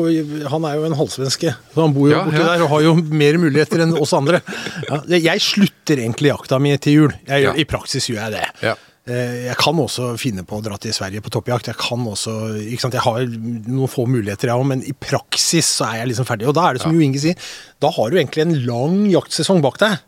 Han 0.50 0.66
er 0.66 0.76
jo 0.80 0.86
en 0.86 0.96
halvsvenske. 0.98 1.54
Så 1.74 1.82
han 1.82 1.94
bor 1.94 2.10
jo 2.10 2.16
Ja, 2.18 2.24
borti 2.26 2.40
ja. 2.42 2.48
der 2.56 2.64
og 2.66 2.70
har 2.70 2.82
jo 2.82 2.96
mer 2.96 3.38
muligheter 3.38 3.82
enn 3.86 3.94
oss 4.00 4.14
andre. 4.14 4.42
Ja, 4.90 5.02
jeg 5.08 5.40
slutter 5.42 5.98
egentlig 6.02 6.32
jakta 6.34 6.60
mi 6.60 6.76
til 6.78 6.94
jul. 6.94 7.14
Jeg, 7.28 7.44
gjør- 7.44 7.56
Ja. 7.56 7.62
I 7.62 7.66
praksis 7.66 8.08
gjør 8.10 8.22
jeg 8.26 8.32
det. 8.32 8.46
Ja. 8.64 8.76
Eh, 9.08 9.46
Jeg 9.46 9.58
kan 9.58 9.76
også 9.78 10.18
finne 10.18 10.42
på 10.44 10.58
å 10.58 10.64
dra 10.64 10.78
til 10.82 10.92
Sverige 10.92 11.22
på 11.22 11.30
toppjakt. 11.30 11.68
Jeg 11.68 11.78
kan 11.78 12.00
også, 12.10 12.58
ikke 12.66 12.82
sant? 12.82 12.94
Jeg 12.98 13.04
har 13.06 13.20
noen 13.70 13.88
få 13.88 14.08
muligheter, 14.10 14.48
jeg 14.50 14.58
òg, 14.58 14.66
men 14.66 14.82
i 14.82 14.94
praksis 14.94 15.66
så 15.78 15.86
er 15.94 15.98
jeg 16.02 16.08
liksom 16.16 16.26
ferdig. 16.26 16.48
Og 16.48 16.56
da 16.56 16.70
er 16.70 16.74
det 16.74 16.82
som 16.82 16.92
Jo 16.92 17.00
Inge 17.06 17.20
sier, 17.22 17.36
da 17.80 17.92
har 17.92 18.10
du 18.10 18.18
egentlig 18.18 18.42
en 18.42 18.66
lang 18.66 19.12
jaktsesong 19.12 19.62
bak 19.62 19.78
deg. 19.78 20.00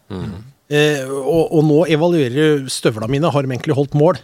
Eh, 0.70 1.06
og, 1.08 1.54
og 1.54 1.64
nå 1.64 1.86
evaluerer 1.94 2.66
støvla 2.68 3.08
mine. 3.08 3.30
Har 3.32 3.44
de 3.46 3.54
egentlig 3.54 3.76
holdt 3.78 3.94
mål? 3.94 4.18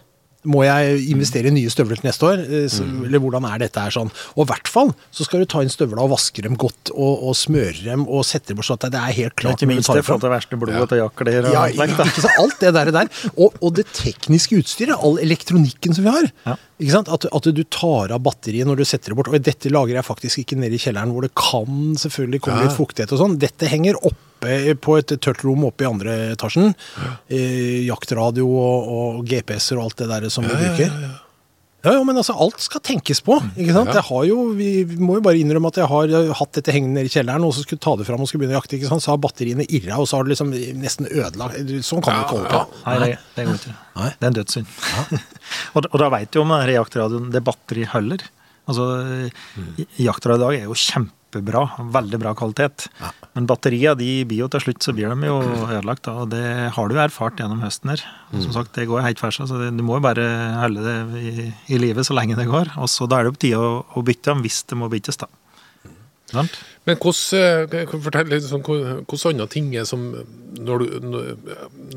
Må 0.44 0.64
jeg 0.66 0.98
investere 1.14 1.48
i 1.48 1.54
nye 1.56 1.72
støvler 1.72 1.96
til 2.02 2.10
neste 2.10 2.26
år? 2.28 2.42
Eh, 2.44 2.66
så, 2.68 2.84
Eller 3.06 3.22
hvordan 3.24 3.46
er 3.48 3.62
dette 3.64 3.80
her 3.80 3.94
sånn? 3.96 4.10
Og 4.36 4.42
i 4.44 4.50
hvert 4.50 4.68
fall 4.68 4.90
så 5.16 5.24
skal 5.24 5.40
du 5.40 5.48
ta 5.54 5.62
inn 5.64 5.72
støvla 5.72 6.04
og 6.04 6.12
vaske 6.12 6.44
dem 6.44 6.58
godt, 6.60 6.92
og, 6.92 7.24
og 7.30 7.38
smøre 7.40 7.78
dem 7.86 8.04
og 8.12 8.26
sette 8.28 8.52
dem 8.52 8.60
bort 8.60 8.68
sånn 8.68 8.82
at 8.82 8.90
det 8.92 9.00
er 9.00 9.16
helt 9.22 9.36
klart. 9.40 9.56
ikke 9.62 9.70
minst 9.72 9.92
det 9.94 10.04
fra 10.04 10.18
det 10.20 10.32
verste 10.34 10.60
blodet 10.60 10.90
til 10.92 11.00
jakler 11.00 11.40
og 11.48 11.54
Ja, 11.56 11.64
alt 11.70 11.96
ikke 11.96 12.26
sant? 12.26 12.40
Alt 12.44 12.60
det 12.60 12.74
der. 12.76 12.92
der. 12.98 13.14
Og, 13.38 13.56
og 13.64 13.74
det 13.80 13.88
tekniske 13.96 14.60
utstyret, 14.60 14.98
all 15.00 15.18
elektronikken 15.24 15.96
som 15.96 16.04
vi 16.10 16.12
har. 16.18 16.28
Ja. 16.50 16.58
Ikke 16.84 16.98
sant? 16.98 17.08
At, 17.14 17.30
at 17.32 17.48
du 17.56 17.64
tar 17.72 18.12
av 18.12 18.20
batteriet 18.26 18.68
når 18.68 18.82
du 18.82 18.86
setter 18.90 19.14
det 19.14 19.20
bort. 19.22 19.32
Og 19.32 19.40
dette 19.48 19.72
lager 19.72 19.96
jeg 19.96 20.08
faktisk 20.10 20.44
ikke 20.44 20.60
nede 20.60 20.76
i 20.76 20.82
kjelleren, 20.84 21.14
hvor 21.16 21.24
det 21.24 21.32
kan 21.40 21.96
selvfølgelig 22.04 22.44
komme 22.44 22.60
Ja. 22.64 22.68
litt 22.68 22.76
fuktighet 22.78 23.16
og 23.16 23.22
sånn. 23.24 23.40
Dette 23.40 23.70
henger 23.72 23.96
oppe 24.44 24.78
på 24.84 25.00
et 25.00 25.16
tørt 25.24 25.44
rom 25.48 25.66
oppe 25.70 25.86
i 25.86 25.90
andre 25.90 26.16
etasjen. 26.36 26.74
Eh, 27.28 27.84
jaktradio 27.88 28.48
og, 28.48 28.96
og 28.96 29.28
GPS-er 29.30 29.80
og 29.80 29.90
alt 29.90 30.02
det 30.04 30.10
der 30.12 30.32
som 30.34 30.48
vi 30.48 30.56
bruker. 30.56 30.98
Ja, 31.84 31.98
ja, 31.98 32.04
men 32.08 32.16
altså, 32.16 32.32
alt 32.40 32.62
skal 32.64 32.80
tenkes 32.80 33.20
på. 33.20 33.36
ikke 33.60 33.74
sant? 33.76 33.90
Ja. 33.92 33.98
Jeg 34.00 34.08
har 34.08 34.28
jo, 34.30 34.38
vi 34.56 34.68
vi 34.88 35.00
må 35.04 35.18
jo 35.18 35.24
bare 35.26 35.42
innrømme 35.42 35.68
at 35.68 35.82
jeg 35.82 35.90
har 35.92 36.30
hatt 36.40 36.54
dette 36.56 36.72
hengende 36.72 37.02
nede 37.02 37.10
i 37.10 37.12
kjelleren, 37.12 37.44
og 37.44 37.52
så 37.56 37.66
skulle 37.66 37.84
ta 37.84 37.98
det 38.00 38.06
fram 38.08 38.24
og 38.24 38.30
skulle 38.30 38.46
begynne 38.46 38.56
å 38.56 38.62
jakte, 38.62 38.78
ikke 38.78 38.88
sant? 38.88 39.04
så 39.04 39.12
har 39.12 39.20
batteriene 39.24 39.66
irra, 39.68 39.98
og 40.00 40.08
så 40.08 40.16
har 40.16 40.24
det 40.24 40.32
liksom 40.32 40.54
nesten 40.80 41.10
ødelagt. 41.12 41.74
Sånn 41.84 42.06
kan 42.06 42.16
vi 42.16 42.24
ikke 42.24 42.38
holde 42.38 42.54
på. 42.54 42.62
Nei, 42.86 42.96
det, 43.04 43.10
det 43.36 43.46
går 43.50 43.60
ikke. 43.60 43.76
Nei. 43.98 44.08
Det 44.14 44.24
er 44.24 44.32
en 44.32 44.38
dødssynd. 44.40 44.78
og, 45.74 45.90
og 45.90 45.98
da 46.06 46.10
veit 46.16 46.32
du 46.32 46.40
om 46.46 46.56
jaktradioen 46.72 47.28
det 47.36 47.44
batteri 47.52 47.90
holder. 47.92 48.24
Altså, 48.72 48.88
Jaktradio 50.00 50.40
i 50.40 50.44
dag 50.46 50.62
er 50.62 50.72
jo 50.72 50.80
kjempebra. 51.34 51.64
Veldig 51.94 52.20
bra 52.22 52.34
kvalitet. 52.38 52.88
Men 53.34 53.48
batteriene 53.50 53.98
de 54.00 54.10
blir 54.30 54.44
jo 54.44 54.50
til 54.54 54.64
slutt 54.68 54.86
så 54.86 54.94
blir 54.96 55.10
de 55.12 55.30
jo 55.30 55.40
ødelagt. 55.68 56.06
Da, 56.08 56.16
og 56.24 56.32
det 56.34 56.46
har 56.76 56.90
du 56.90 57.00
erfart 57.02 57.42
gjennom 57.42 57.64
høsten 57.66 57.94
her. 57.94 58.04
Som 58.38 58.54
sagt, 58.56 58.74
Det 58.74 58.88
går 58.88 59.04
helt 59.06 59.22
fersa, 59.22 59.48
så 59.50 59.60
det, 59.60 59.72
du 59.78 59.84
må 59.84 59.98
jo 59.98 60.06
bare 60.06 60.28
holde 60.62 60.84
det 60.86 61.22
i, 61.22 61.48
i 61.74 61.82
live 61.82 62.06
så 62.06 62.16
lenge 62.18 62.38
det 62.40 62.50
går. 62.50 62.76
Og 62.78 62.90
så 62.92 63.10
Da 63.10 63.20
er 63.20 63.28
det 63.30 63.36
på 63.38 63.46
tide 63.48 63.62
å, 63.62 63.82
å 63.84 64.06
bytte 64.06 64.32
dem 64.32 64.46
hvis 64.46 64.64
det 64.70 64.78
må 64.78 64.90
byttes. 64.92 65.18
da. 65.18 65.30
Men 66.88 66.98
hvordan, 66.98 67.70
eh, 67.70 67.92
fortelle 67.94 68.34
litt 68.34 68.48
sånn, 68.48 68.64
hvordan 68.64 69.36
andre 69.36 69.48
ting 69.52 69.70
er 69.78 69.86
som 69.86 70.08
når 70.58 70.82
du, 70.82 70.98
når, 71.04 71.30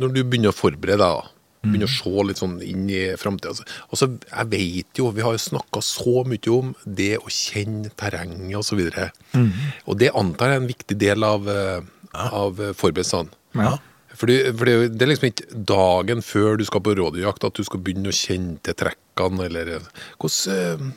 når 0.00 0.12
du 0.12 0.20
begynner 0.24 0.52
å 0.52 0.56
forberede 0.56 1.00
deg, 1.00 1.22
da, 1.22 1.35
begynner 1.62 1.88
å 1.88 1.94
se 1.96 2.24
litt 2.28 2.40
sånn 2.42 2.56
inn 2.62 2.84
i 2.92 3.00
framtida 3.18 3.50
altså, 3.54 3.64
altså, 3.90 4.08
Jeg 4.30 4.50
vet 4.52 5.00
jo, 5.00 5.10
vi 5.16 5.24
har 5.24 5.32
jo 5.34 5.42
snakka 5.42 5.82
så 5.82 6.22
mye 6.28 6.52
om 6.54 6.74
det 6.84 7.16
å 7.18 7.32
kjenne 7.32 7.90
terrenget 7.96 8.58
osv. 8.60 8.80
Og, 8.86 8.92
så 8.94 9.10
Mhm. 9.34 9.52
og 9.86 9.98
det 9.98 10.12
antar 10.14 10.48
jeg 10.52 10.56
er 10.56 10.62
en 10.62 10.70
viktig 10.70 10.98
del 10.98 11.24
av, 11.24 11.48
eh, 11.48 11.80
av 12.14 12.56
forberedelsene. 12.78 13.30
Ja. 13.54 13.78
Fordi, 14.16 14.36
fordi, 14.56 14.72
det, 14.72 14.84
er 14.94 14.98
det 15.00 15.08
liksom 15.10 15.28
ikke 15.28 15.64
dagen 15.68 16.22
før 16.24 16.56
du 16.56 16.64
skal 16.64 16.80
på 16.80 16.94
rådyrjakt 16.96 17.44
at 17.44 17.58
du 17.58 17.64
skal 17.64 17.80
begynne 17.84 18.08
å 18.08 18.16
kjenne 18.16 18.56
til 18.64 18.74
trekkene, 18.74 19.44
eller 19.50 19.74
eh, 19.76 19.90
Hvordan 20.16 20.94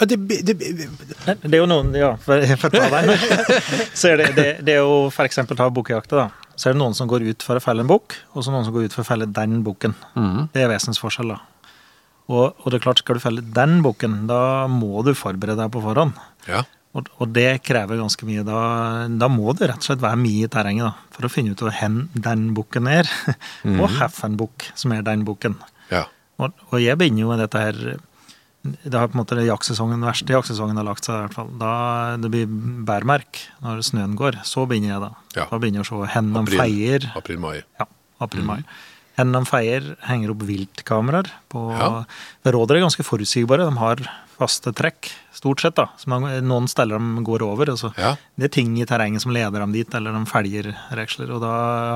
Ja, 0.00 0.06
det, 0.06 0.16
det, 0.42 0.54
Det 1.44 1.54
er 1.54 1.60
jo 1.60 1.68
noen, 1.70 1.92
ja, 1.94 2.16
for, 2.18 2.42
for 2.58 2.72
å 2.72 2.80
ta 2.80 3.02
den. 3.02 3.12
Så 3.98 4.10
er 4.10 4.16
det, 4.18 4.30
det, 4.34 4.46
det 4.66 4.74
er 4.74 4.80
jo 4.82 5.10
for 5.14 5.28
eksempel 5.28 5.58
ta 5.58 5.68
bukkejakta, 5.70 6.24
da. 6.24 6.41
Så 6.56 6.68
er 6.68 6.74
det 6.76 6.82
noen 6.82 6.94
som 6.96 7.08
går 7.10 7.24
ut 7.30 7.44
for 7.46 7.58
å 7.58 7.62
felle 7.64 7.84
en 7.84 7.90
bukk, 7.90 8.18
og 8.34 8.44
så 8.44 8.52
noen 8.52 8.66
som 8.66 8.74
går 8.74 8.88
ut 8.90 8.94
for 8.96 9.04
å 9.04 9.08
felle 9.08 9.28
den 9.30 9.62
bukken. 9.66 9.94
Det 10.52 10.62
er 10.64 10.70
vesensforskjell, 10.72 11.32
da. 11.34 11.40
Og, 12.32 12.52
og 12.62 12.66
det 12.70 12.78
er 12.78 12.84
klart, 12.84 13.02
skal 13.02 13.18
du 13.18 13.22
felle 13.24 13.42
den 13.56 13.80
bukken, 13.84 14.22
da 14.30 14.68
må 14.70 15.02
du 15.06 15.12
forberede 15.18 15.58
deg 15.64 15.72
på 15.74 15.82
forhånd. 15.84 16.14
Ja. 16.48 16.62
Og, 16.92 17.08
og 17.24 17.32
det 17.32 17.62
krever 17.64 17.96
ganske 18.00 18.26
mye. 18.28 18.44
Da, 18.44 18.60
da 19.08 19.28
må 19.32 19.54
det 19.56 19.70
rett 19.70 19.80
og 19.80 19.88
slett 19.88 20.04
være 20.04 20.20
mye 20.20 20.46
i 20.46 20.50
terrenget 20.52 20.90
da, 20.90 21.10
for 21.14 21.26
å 21.26 21.32
finne 21.32 21.54
ut 21.54 21.62
hvor 21.64 21.72
hen 21.74 22.06
den 22.12 22.50
bukken 22.56 22.88
er, 22.90 23.08
og 23.80 23.86
hvilken 23.96 24.36
bukk 24.40 24.68
som 24.78 24.94
er 24.96 25.06
den 25.06 25.24
bukken. 25.28 25.58
ja. 25.92 26.06
Og, 26.40 26.56
og 26.72 26.80
jeg 26.80 26.96
begynner 26.98 27.22
jo 27.22 27.28
med 27.28 27.42
dette 27.42 27.60
her 27.60 27.76
Det 28.62 28.94
har 28.94 29.08
på 29.10 29.16
en 29.18 29.22
måte 29.24 29.34
jaktsesongen, 29.42 30.04
verste 30.06 30.30
jaktsesongen 30.30 30.76
har 30.78 30.86
lagt 30.86 31.04
seg, 31.08 31.16
i 31.18 31.24
hvert 31.26 31.34
fall. 31.34 31.48
Da 31.58 31.72
det 32.22 32.30
blir 32.30 32.46
bærmerk 32.86 33.40
når 33.64 33.82
snøen 33.88 34.14
går. 34.18 34.38
Så 34.46 34.66
begynner 34.70 34.92
jeg, 34.94 35.00
da. 35.02 35.10
Ja. 35.34 35.46
Da 35.50 35.58
begynner 35.58 35.82
jeg 35.82 35.88
å 35.88 36.04
se 36.06 36.12
hendene 36.14 36.44
de 36.46 36.52
April. 36.52 36.60
feier. 36.62 37.08
April-mai. 37.18 37.56
Ja, 37.80 37.86
april-mai. 38.22 38.60
Hendene 39.18 39.42
de 39.42 39.50
feier, 39.50 39.88
henger 40.06 40.30
opp 40.32 40.44
viltkameraer. 40.48 41.32
På, 41.52 41.64
Ja. 41.76 42.04
Rådyr 42.46 42.78
er 42.78 42.84
ganske 42.86 43.04
forutsigbare. 43.04 43.66
De 43.68 43.76
har 43.82 43.96
faste 44.42 44.72
trekk, 44.76 45.08
stort 45.32 45.62
sett. 45.62 45.76
da. 45.78 45.88
som 45.98 46.14
noen 46.44 46.68
steder 46.70 46.98
de 46.98 47.24
går 47.24 47.44
over. 47.46 47.72
Altså. 47.72 47.92
Ja. 47.96 48.14
Det 48.36 48.50
er 48.50 48.54
ting 48.58 48.74
i 48.80 48.86
terrenget 48.88 49.24
som 49.24 49.32
leder 49.34 49.62
dem 49.62 49.74
dit, 49.74 49.94
eller 49.94 50.14
de 50.14 50.22
felger 50.30 50.72
reksler. 50.98 51.30
Og 51.32 51.42
da 51.44 51.52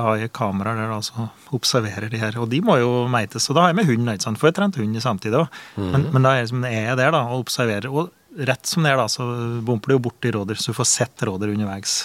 har 0.07 0.21
jeg 0.21 0.33
kameraer 0.35 0.79
der 0.81 0.93
da, 0.95 0.99
som 1.05 1.29
observerer 1.55 2.09
de 2.11 2.21
her. 2.21 2.37
Og 2.41 2.49
de 2.51 2.61
må 2.65 2.79
jo 2.81 3.05
meites. 3.11 3.49
Og 3.51 3.57
da 3.57 3.65
har 3.65 3.73
jeg 3.73 3.81
med 3.81 3.91
hund, 3.91 4.13
ikke 4.13 4.27
sant? 4.29 4.41
for 4.41 4.49
jeg 4.49 4.57
trent 4.59 4.79
hund 4.81 5.01
samtidig 5.03 5.43
òg. 5.43 5.61
Men, 5.77 6.09
men 6.13 6.25
da 6.25 6.33
er 6.33 6.41
jeg, 6.41 6.49
liksom, 6.49 6.67
er 6.69 6.85
jeg 6.91 6.99
der 7.03 7.15
da, 7.15 7.23
og 7.29 7.45
observerer. 7.45 7.89
Og 7.91 8.47
rett 8.47 8.69
som 8.69 8.85
det 8.85 8.93
er, 8.93 8.99
da, 8.99 9.07
så 9.11 9.25
bumper 9.65 9.93
det 9.93 9.97
jo 9.97 10.03
borti 10.09 10.33
rådyr, 10.33 10.59
så 10.59 10.73
du 10.73 10.77
får 10.77 10.89
sett 10.91 11.27
rådyr 11.27 11.55
underveis. 11.55 11.99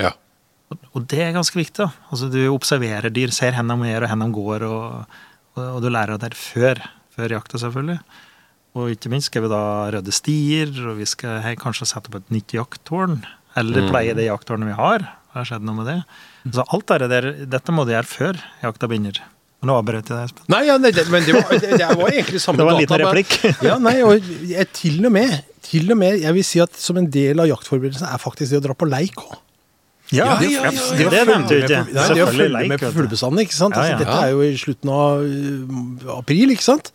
ja. 0.00 0.14
Og 0.92 1.04
det 1.08 1.22
er 1.24 1.32
ganske 1.32 1.56
viktig. 1.56 1.80
da. 1.80 1.88
Altså, 2.12 2.28
du 2.28 2.42
observerer 2.52 3.12
dyr, 3.14 3.32
ser 3.32 3.56
hvor 3.56 3.64
de 3.64 3.88
er 3.88 4.04
og 4.04 4.10
hvor 4.12 4.20
de 4.20 4.32
går, 4.36 4.64
og, 4.68 5.20
og, 5.56 5.62
og 5.64 5.78
du 5.84 5.88
lærer 5.88 6.20
det 6.20 6.34
før, 6.36 6.82
før 7.14 7.38
jakta, 7.38 7.60
selvfølgelig. 7.62 7.98
Og 8.78 8.92
ikke 8.94 9.10
minst 9.12 9.32
skal 9.32 9.44
vi 9.44 9.50
da 9.52 9.62
rydde 9.94 10.14
stier, 10.14 10.70
og 10.86 11.00
vi 11.00 11.08
skal 11.08 11.40
hei, 11.44 11.56
kanskje 11.58 11.88
sette 11.90 12.12
opp 12.12 12.20
et 12.20 12.34
nytt 12.34 12.54
jakttårn. 12.54 13.20
Eller 13.58 13.88
pleie 13.90 14.14
det 14.14 14.28
jakttårnet 14.28 14.70
vi 14.70 14.76
har. 14.78 15.02
Det 15.02 15.40
har 15.40 15.48
skjedd 15.50 15.66
noe 15.66 15.80
med 15.80 15.90
det. 15.90 15.98
Så 16.54 16.62
alt 16.62 16.86
dette, 16.92 17.10
der, 17.10 17.28
dette 17.50 17.74
må 17.74 17.84
du 17.88 17.92
gjøre 17.96 18.08
før 18.08 18.40
jakta 18.62 18.88
begynner. 18.90 19.18
Nå 19.66 19.74
avbrøt 19.74 20.06
jeg 20.06 20.14
deg, 20.14 20.28
Espen. 20.28 20.44
Nei, 20.54 20.60
ja, 20.68 20.76
nei, 20.78 20.92
det, 20.94 21.08
men 21.10 21.24
det 21.26 21.34
var, 21.34 21.48
det, 21.50 21.72
det 21.80 21.86
var 21.98 22.12
egentlig 22.12 22.40
samme 22.44 22.62
data. 22.62 22.68
Det 22.68 22.68
var 22.68 22.76
en 22.76 22.82
liten 22.84 23.02
replikk. 23.02 23.38
Ja, 23.68 23.78
nei, 23.82 23.96
og 24.06 24.28
jeg, 24.46 24.68
til 24.78 25.00
og 25.02 25.14
med 25.18 25.32
til 25.68 25.90
og 25.92 25.98
med, 26.00 26.22
jeg 26.22 26.36
vil 26.36 26.46
si 26.46 26.60
at 26.62 26.78
som 26.80 26.98
en 27.00 27.08
del 27.12 27.42
av 27.42 27.48
jaktforberedelsen 27.50 28.08
er 28.08 28.22
faktisk 28.22 28.54
det 28.54 28.60
å 28.62 28.66
dra 28.68 28.76
på 28.78 28.88
leik 28.88 29.20
òg. 29.20 29.36
Ja, 30.08 30.38
ja, 30.40 30.48
ja, 30.48 30.62
ja. 30.64 30.70
det, 30.96 31.06
det 31.12 31.22
nevnte 31.28 31.52
du 31.52 31.64
ikke. 31.66 31.80
Nei, 31.92 32.04
det 32.16 32.22
å 32.24 32.28
følge 32.32 32.62
med 32.70 32.80
på 32.80 32.90
fuglebestanden. 32.94 33.42
ikke 33.44 33.56
sant? 33.58 33.76
Altså, 33.76 33.98
dette 34.00 34.14
er 34.24 34.30
jo 34.32 34.40
i 34.46 34.54
slutten 34.56 34.92
av 34.94 35.20
uh, 35.20 36.14
april, 36.16 36.54
ikke 36.54 36.64
sant? 36.64 36.88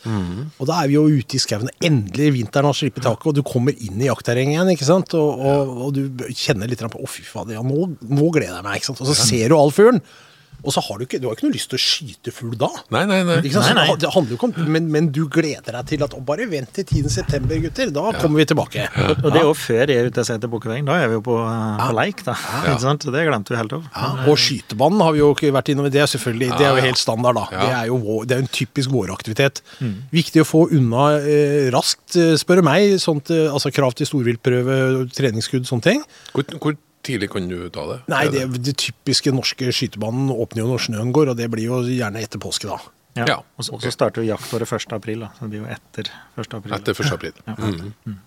Og 0.58 0.66
da 0.70 0.80
er 0.82 0.90
vi 0.90 0.98
jo 0.98 1.06
ute 1.12 1.38
i 1.38 1.42
skauen. 1.44 1.70
Endelig 1.86 2.32
vinteren 2.40 2.72
har 2.72 2.78
slippet 2.80 3.06
taket, 3.06 3.30
og 3.30 3.38
du 3.38 3.44
kommer 3.46 3.78
inn 3.78 4.02
i 4.02 4.10
jaktterrenget 4.10 4.58
igjen. 4.58 4.74
ikke 4.74 4.90
sant? 4.90 5.14
Og, 5.20 5.46
og, 5.46 5.74
og 5.88 5.94
du 5.94 6.26
kjenner 6.34 6.72
litt 6.72 6.82
på 6.82 7.00
'å, 7.00 7.08
fy 7.10 7.22
fader, 7.28 7.60
ja, 7.60 7.62
nå, 7.62 7.92
nå 8.02 8.32
gleder 8.34 8.58
jeg 8.58 8.66
meg'. 8.66 8.82
ikke 8.82 8.90
sant? 8.92 9.02
Og 9.06 9.12
så 9.14 9.18
ser 9.30 9.54
du 9.54 9.58
all 9.60 9.72
fuglen. 9.74 10.02
Og 10.64 10.74
så 10.76 10.84
har 10.86 11.00
du 11.00 11.06
ikke, 11.06 11.20
du 11.20 11.28
har 11.28 11.36
ikke 11.38 11.48
noe 11.48 11.56
lyst 11.56 11.70
til 11.72 11.80
å 11.80 11.84
skyte 11.84 12.32
fugl 12.34 12.56
da. 12.60 12.70
Nei, 12.96 13.04
nei, 13.10 13.20
nei. 13.28 13.38
Ikke 13.44 13.60
sant? 13.60 13.76
Nei, 13.76 13.88
nei. 13.90 13.98
Det 14.00 14.12
handler 14.14 14.36
jo 14.36 14.40
ikke 14.40 14.50
om, 14.50 14.72
men, 14.76 14.90
men 14.94 15.10
du 15.16 15.24
gleder 15.32 15.76
deg 15.76 15.90
til 15.92 16.06
at 16.06 16.16
bare 16.28 16.48
vent 16.52 16.72
til 16.78 16.86
10. 16.88 17.10
september, 17.12 17.60
gutter. 17.66 17.92
Da 17.94 18.14
kommer 18.20 18.42
vi 18.42 18.48
tilbake. 18.54 18.86
Og 19.18 19.28
det 19.28 19.42
er 19.42 19.48
jo 19.48 19.56
før 19.58 19.84
jeg 19.84 20.00
er 20.00 20.08
ute 20.10 20.24
og 20.24 20.30
ser 20.30 20.40
til 20.44 20.52
Bukkeveggen. 20.54 20.88
Da 20.88 21.00
er 21.04 21.12
vi 21.12 21.18
jo 21.20 21.24
på, 21.26 21.36
på 21.38 21.90
leik, 22.00 22.24
da. 22.28 22.38
Ikke 22.64 22.80
sant? 22.86 23.08
Det 23.14 23.26
glemte 23.28 23.54
vi 23.54 23.60
helt 23.60 23.76
av. 23.78 23.90
Ja, 23.92 24.12
og 24.32 24.40
skytebanen 24.40 25.04
har 25.04 25.16
vi 25.16 25.22
jo 25.24 25.32
ikke 25.36 25.52
vært 25.56 25.74
innom. 25.74 25.90
Det 25.94 26.02
er 26.04 26.10
selvfølgelig, 26.14 26.54
det 26.60 26.68
er 26.70 26.80
jo 26.80 26.88
helt 26.88 27.02
standard, 27.02 27.40
da. 27.42 27.46
Ja. 27.52 27.64
Det 27.64 27.76
er 27.82 27.92
jo 27.92 28.18
det 28.30 28.38
er 28.38 28.46
en 28.46 28.52
typisk 28.60 28.94
våraktivitet. 28.94 29.62
Viktig 30.14 30.44
å 30.44 30.48
få 30.48 30.66
unna 30.80 31.10
eh, 31.20 31.68
raskt, 31.74 32.16
eh, 32.20 32.34
spør 32.40 32.62
du 32.62 32.68
meg. 32.70 32.96
Sånt, 33.04 33.32
eh, 33.34 33.50
altså 33.52 33.72
krav 33.74 33.96
til 34.00 34.10
storviltprøve, 34.10 34.80
treningsskudd, 35.14 35.68
sånne 35.70 35.88
ting. 35.92 36.04
Hvor, 36.34 36.48
hvor 36.64 36.78
tidlig 37.06 37.30
kan 37.34 37.48
du 37.50 37.58
ta 37.74 37.86
det? 37.92 38.00
Nei, 38.12 38.26
det, 38.34 38.48
det 38.64 38.76
typiske 38.80 39.34
norske 39.36 39.72
skytebanen 39.76 40.32
åpner 40.34 40.64
jo 40.64 40.74
når 40.74 40.86
snøen 40.88 41.14
går, 41.16 41.34
og 41.34 41.40
det 41.40 41.50
blir 41.54 41.68
jo 41.68 41.82
gjerne 41.88 42.24
etter 42.24 42.42
påske, 42.44 42.70
da. 42.72 42.80
Ja. 43.14 43.26
Ja, 43.30 43.40
Og 43.60 43.66
så 43.66 43.76
og 43.76 43.84
så 43.84 43.92
starter 43.94 44.24
jo 44.24 44.32
jaktåret 44.32 44.72
1. 44.74 44.94
april, 44.96 45.26
da. 45.26 45.34
Så 45.38 45.46
det 45.46 45.52
blir 45.54 45.66
jo 45.66 45.74
etter 45.74 46.08
1. 46.10 46.56
april. 46.58 46.78
Etter 46.80 46.98
1. 46.98 47.12
april. 47.14 47.92
Mm. 48.08 48.22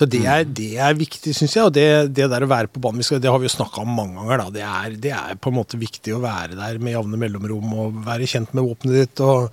Så 0.00 0.06
det 0.08 0.20
er, 0.24 0.44
det 0.48 0.70
er 0.80 0.96
viktig, 0.96 1.32
syns 1.36 1.54
jeg. 1.56 1.68
Og 1.68 1.74
det, 1.76 1.86
det 2.16 2.28
der 2.32 2.44
å 2.44 2.48
være 2.48 2.70
på 2.72 2.80
banen, 2.80 3.04
det 3.04 3.28
har 3.28 3.40
vi 3.40 3.48
jo 3.48 3.52
snakka 3.52 3.82
om 3.84 3.94
mange 3.96 4.16
ganger, 4.16 4.42
da. 4.42 4.54
Det 4.54 4.64
er, 4.64 4.98
det 5.06 5.12
er 5.16 5.40
på 5.40 5.52
en 5.52 5.58
måte 5.58 5.80
viktig 5.80 6.14
å 6.16 6.22
være 6.24 6.56
der 6.58 6.80
med 6.80 6.96
jevne 6.96 7.20
mellomrom 7.20 7.74
og 7.76 8.02
være 8.06 8.28
kjent 8.28 8.52
med 8.56 8.68
våpenet 8.68 8.96
ditt 9.00 9.24
og 9.24 9.48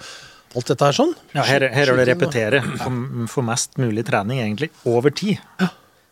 alt 0.58 0.72
dette 0.72 0.88
her 0.88 0.96
sånn. 0.96 1.12
Ja, 1.36 1.44
her, 1.48 1.68
her 1.72 1.92
er 1.92 2.00
det 2.00 2.06
å 2.06 2.08
repetere 2.12 2.62
for, 2.66 3.02
for 3.32 3.48
mest 3.48 3.76
mulig 3.80 4.06
trening, 4.08 4.40
egentlig, 4.44 4.72
over 4.88 5.12
tid. 5.16 5.44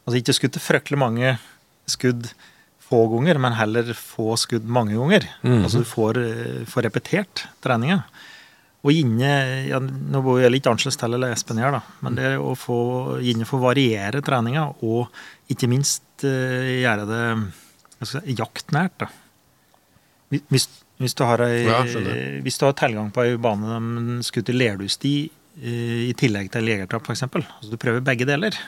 Altså 0.06 0.20
ikke 0.20 0.36
skutt 0.38 0.60
fryktelig 0.62 1.00
mange 1.02 1.36
skudd 1.90 2.30
få 2.86 3.02
ganger, 3.10 3.40
men 3.42 3.58
heller 3.58 3.94
få 3.98 4.36
skudd 4.38 4.66
mange 4.70 4.96
ganger. 4.98 5.28
Altså 5.64 5.82
du 5.82 5.90
får, 5.90 6.22
eh, 6.22 6.64
får 6.70 6.88
repetert 6.90 7.46
treninga. 7.66 8.04
Og 8.86 8.94
inne, 8.94 9.30
ja, 9.66 9.80
Nå 9.82 10.22
bor 10.22 10.38
jeg 10.38 10.54
litt 10.54 10.68
annerledes 10.70 11.00
til 11.02 11.18
eller 11.18 11.34
Espen 11.34 11.58
gjør, 11.58 11.80
da, 11.80 11.82
men 12.06 12.18
det 12.20 12.36
å 12.38 12.54
få 12.54 12.80
inne 13.26 13.48
få 13.50 13.58
variere 13.64 14.22
treninga, 14.22 14.68
og 14.86 15.10
ikke 15.50 15.70
minst 15.72 16.04
uh, 16.22 16.70
gjøre 16.84 17.08
det 17.10 17.24
si, 18.06 18.22
jaktnært. 18.38 18.94
da. 19.02 19.10
Hvis, 20.54 20.68
hvis, 21.02 21.18
du 21.18 21.24
har 21.26 21.42
ei, 21.48 21.64
Ja, 21.66 21.82
hvis 22.46 22.62
du 22.62 22.68
har 22.68 22.78
tilgang 22.78 23.10
på 23.14 23.26
ei 23.26 23.40
bane 23.42 23.80
de 23.80 24.20
skutt 24.26 24.54
i 24.54 24.58
lerdusti 24.58 25.16
uh, 25.26 26.06
i 26.06 26.14
tillegg 26.14 26.54
til 26.54 26.70
jegertrapp, 26.70 27.10
f.eks., 27.10 27.26
altså 27.26 27.74
du 27.74 27.82
prøver 27.82 28.06
begge 28.06 28.30
deler. 28.30 28.62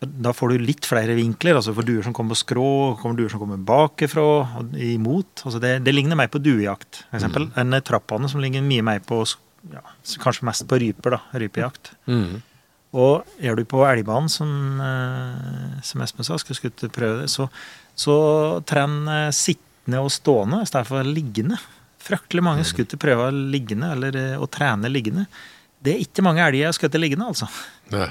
Da 0.00 0.32
får 0.32 0.54
du 0.54 0.62
litt 0.64 0.86
flere 0.88 1.12
vinkler. 1.18 1.58
altså 1.58 1.74
For 1.76 1.84
duer 1.84 2.04
som 2.06 2.14
kommer 2.16 2.32
på 2.32 2.40
skrå, 2.40 2.68
kommer 3.02 3.18
duer 3.18 3.32
som 3.32 3.42
kommer 3.42 3.60
bakifra 3.60 4.62
imot. 4.80 5.44
altså 5.44 5.60
Det, 5.60 5.74
det 5.84 5.94
ligner 5.94 6.16
mer 6.16 6.30
på 6.32 6.40
duejakt, 6.40 7.04
for 7.10 7.20
eksempel 7.20 7.50
enn 7.60 7.76
trappene, 7.84 8.30
som 8.32 8.40
ligner 8.40 8.64
mye 8.64 8.86
mer 8.86 9.02
på 9.04 9.20
ja, 9.74 9.82
kanskje 10.22 10.46
mest 10.48 10.64
på 10.68 10.78
ryper. 10.80 11.18
da, 11.18 11.20
rypejakt. 11.42 11.92
Mm. 12.08 12.40
Og 12.96 13.28
er 13.38 13.54
du 13.54 13.66
på 13.68 13.84
elgbanen, 13.86 14.30
som, 14.32 14.80
eh, 14.82 15.76
som 15.86 16.02
Espen 16.02 16.26
sa, 16.26 16.38
skal 16.40 16.58
skutt 16.58 16.88
prøve 16.94 17.22
det, 17.22 17.28
så, 17.30 17.46
så 17.94 18.16
tren 18.66 19.04
eh, 19.06 19.28
sittende 19.36 20.00
og 20.02 20.10
stående 20.14 20.64
i 20.64 20.70
stedet 20.70 20.88
for 20.88 21.06
liggende. 21.06 21.60
Fryktelig 22.00 22.42
mange 22.42 22.64
skutt 22.66 22.96
prøver 22.98 23.36
liggende, 23.36 23.92
eller 23.94 24.18
eh, 24.18 24.40
å 24.40 24.48
trene 24.50 24.90
liggende. 24.90 25.28
Det 25.80 25.94
er 25.94 26.02
ikke 26.02 26.24
mange 26.26 26.42
elger 26.42 26.64
jeg 26.64 26.72
har 26.72 26.78
skutt 26.80 26.98
liggende, 26.98 27.30
altså. 27.30 27.46
Nei. 27.94 28.10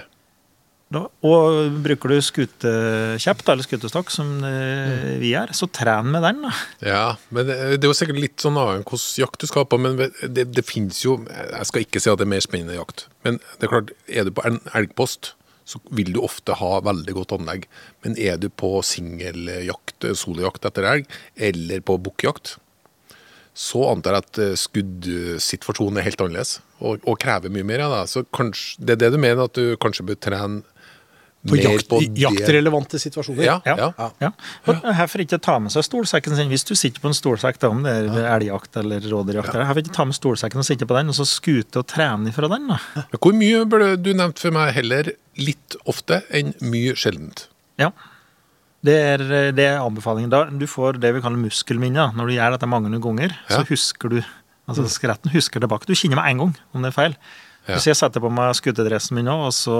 Da, 0.89 1.03
og 1.21 1.75
bruker 1.85 2.09
du 2.09 2.21
skutekjepp 2.25 3.41
eller 3.45 3.65
skutestokk, 3.65 4.09
som 4.09 4.39
eh, 4.41 5.19
vi 5.21 5.35
er, 5.37 5.51
så 5.53 5.67
tren 5.69 6.09
med 6.15 6.23
den. 6.25 6.39
da. 6.47 6.53
Ja, 6.81 7.03
men 7.29 7.45
det 7.45 7.77
er 7.77 7.85
jo 7.85 7.97
sikkert 7.97 8.17
litt 8.23 8.41
sånn 8.41 8.57
annen 8.57 8.81
hvordan 8.81 9.21
jakt 9.21 9.43
du 9.43 9.45
skal 9.45 9.67
ha 9.67 9.69
på, 9.69 9.77
men 9.81 9.99
det, 9.99 10.47
det 10.49 10.65
finnes 10.65 10.97
jo 11.03 11.19
Jeg 11.29 11.67
skal 11.69 11.85
ikke 11.85 12.01
si 12.01 12.09
at 12.09 12.17
det 12.17 12.25
er 12.25 12.33
mer 12.33 12.41
spennende 12.41 12.79
jakt, 12.79 13.05
men 13.27 13.37
det 13.59 13.67
er 13.67 13.73
klart, 13.75 13.93
er 14.09 14.25
du 14.25 14.33
på 14.33 14.45
en 14.49 14.57
elgpost, 14.73 15.35
så 15.69 15.77
vil 15.93 16.09
du 16.15 16.23
ofte 16.25 16.55
ha 16.57 16.71
veldig 16.81 17.13
godt 17.19 17.35
anlegg. 17.37 17.67
Men 18.01 18.17
er 18.17 18.39
du 18.41 18.47
på 18.49 18.79
singeljakt, 18.81 20.07
solojakt 20.17 20.65
etter 20.65 20.87
elg, 20.89 21.13
eller 21.37 21.85
på 21.85 21.99
bukkjakt, 22.01 22.55
så 23.59 23.83
antar 23.91 24.15
jeg 24.15 24.25
at 24.25 24.41
eh, 24.41 24.57
skuddsituasjonen 24.57 25.99
er 25.99 26.05
helt 26.07 26.21
annerledes 26.23 26.57
og, 26.79 27.03
og 27.03 27.17
krever 27.21 27.51
mye 27.53 27.67
mer 27.67 27.85
av 27.85 27.95
deg. 27.97 28.11
Så 28.11 28.25
kanskje, 28.33 28.81
det 28.81 28.95
er 28.95 29.01
det 29.03 29.13
du 29.13 29.21
mener, 29.21 29.45
at 29.45 29.57
du 29.57 29.75
kanskje 29.81 30.05
bør 30.09 30.19
trene 30.23 30.78
På 31.47 31.55
mer 31.55 31.63
jakt, 31.63 31.87
på 31.87 31.99
jaktrelevante 32.19 32.99
situasjoner. 32.99 33.43
Ja, 33.45 33.53
Ja. 33.65 33.75
ja. 33.97 34.09
Ja. 34.19 34.31
Hvorfor 34.65 35.21
ikke 35.23 35.39
ta 35.39 35.57
med 35.63 35.71
seg 35.71 35.85
stolsekken 35.87 36.35
sin 36.35 36.49
hvis 36.51 36.65
du 36.67 36.73
sitter 36.75 36.99
på 36.99 37.07
en 37.07 37.15
stolsekk, 37.15 37.59
da, 37.61 37.69
om 37.71 37.83
det 37.85 37.93
er 37.95 38.27
elgjakt 38.35 38.75
eller 38.81 38.99
rådyrjakt? 38.99 39.53
eller- 39.55 39.63
Hvorfor 39.69 39.79
ikke 39.85 39.93
ta 39.95 40.05
med 40.05 40.15
stolsekken 40.19 40.59
og 40.59 40.65
sitte 40.67 40.85
på 40.85 40.97
den, 40.99 41.07
og 41.07 41.15
så 41.15 41.23
skute 41.25 41.79
og 41.79 41.87
trene 41.87 42.33
fra 42.35 42.49
den? 42.51 42.67
da? 42.67 42.77
Hvor 43.15 43.31
mye 43.33 43.63
burde 43.65 43.95
du 44.03 44.11
nevnt 44.13 44.37
for 44.39 44.51
meg 44.51 44.73
heller 44.73 45.13
litt 45.37 45.75
ofte 45.87 46.23
enn 46.29 46.53
mye 46.59 46.91
sjeldent? 46.99 47.47
Ja. 47.79 47.91
Det 48.83 48.95
er, 48.95 49.51
det 49.51 49.59
er 49.65 49.79
anbefalingen. 49.79 50.29
Da, 50.29 50.43
du 50.45 50.65
får 50.67 50.99
det 50.99 51.13
vi 51.15 51.21
kaller 51.21 51.39
muskelminner. 51.39 52.13
Når 52.15 52.27
du 52.27 52.33
gjør 52.35 52.51
dette 52.55 52.67
mange 52.67 52.99
ganger, 52.99 53.31
Ja. 53.49 53.57
så 53.59 53.65
husker 53.67 54.09
du 54.09 54.23
altså 54.67 54.85
skretten 54.87 55.31
husker 55.31 55.59
tilbake. 55.59 55.85
Du 55.87 55.93
kjenner 55.95 56.15
med 56.19 56.31
en 56.31 56.37
gang 56.37 56.55
om 56.73 56.81
det 56.83 56.89
er 56.91 56.95
feil. 56.95 57.15
Ja. 57.69 57.77
Hvis 57.77 57.89
jeg 57.91 57.99
setter 57.99 58.23
på 58.23 58.31
meg 58.33 58.55
skutedressen 58.57 59.17
min 59.17 59.27
nå, 59.29 59.35
og 59.47 59.53
så 59.55 59.77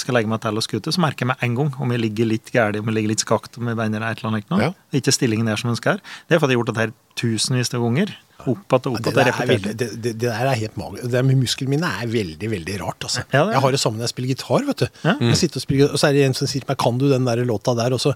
skal 0.00 0.12
jeg 0.12 0.20
legge 0.20 0.32
meg 0.32 0.42
til 0.44 0.60
å 0.60 0.64
skute, 0.64 0.92
så 0.94 1.02
merker 1.02 1.24
jeg 1.24 1.32
med 1.32 1.44
en 1.46 1.58
gang 1.58 1.70
om 1.80 1.94
jeg 1.94 2.02
ligger 2.04 2.28
litt 2.30 2.52
gærlig, 2.54 2.82
om 2.82 2.90
jeg 2.90 2.98
ligger 2.98 3.14
litt 3.14 3.24
skakt, 3.24 3.58
om 3.60 3.70
jeg 3.70 3.78
vender 3.80 4.04
et 4.06 4.20
eller 4.20 4.34
annet. 4.34 4.56
Ja. 4.60 4.72
Ikke 5.00 5.14
stillingen 5.14 5.48
der 5.48 5.60
som 5.60 5.72
ønsker. 5.72 6.00
skal. 6.00 6.26
Det 6.28 6.36
er 6.36 6.42
fordi 6.42 6.56
jeg 6.56 6.60
har 6.60 6.66
gjort 6.66 6.74
dette 6.76 7.20
tusenvis 7.20 7.72
av 7.74 7.86
ganger. 7.86 8.12
Opp 8.48 8.74
at 8.76 8.86
og 8.88 8.96
ja, 8.96 9.12
Det 9.12 9.24
at 9.28 9.40
veldig, 9.48 9.72
det, 9.76 9.88
det, 10.00 10.12
det 10.16 10.28
der 10.28 10.48
er 10.48 10.56
helt 10.56 10.76
magisk. 10.80 11.08
Det 11.12 11.22
med 11.26 11.40
musklene 11.40 11.74
mine 11.74 11.90
er 12.00 12.12
veldig 12.12 12.50
veldig 12.54 12.76
rart. 12.80 13.08
altså. 13.08 13.24
Ja. 13.32 13.46
Jeg 13.52 13.64
har 13.64 13.76
det 13.76 13.80
samme 13.82 14.00
når 14.00 14.08
jeg 14.08 14.14
spiller 14.14 14.32
gitar. 14.34 14.66
vet 14.68 14.84
du. 14.84 14.86
Jeg 15.30 15.40
sitter 15.42 15.60
og, 15.60 15.64
spiller, 15.66 15.90
og 15.90 16.00
så 16.00 16.08
er 16.08 16.16
det 16.16 16.28
en 16.28 16.36
som 16.38 16.50
sier 16.50 16.64
til 16.64 16.70
meg 16.70 16.78
'Kan 16.80 16.98
du 17.00 17.08
den 17.10 17.24
der 17.28 17.44
låta 17.44 17.76
der?' 17.76 17.92
Og 17.92 18.00
så 18.00 18.14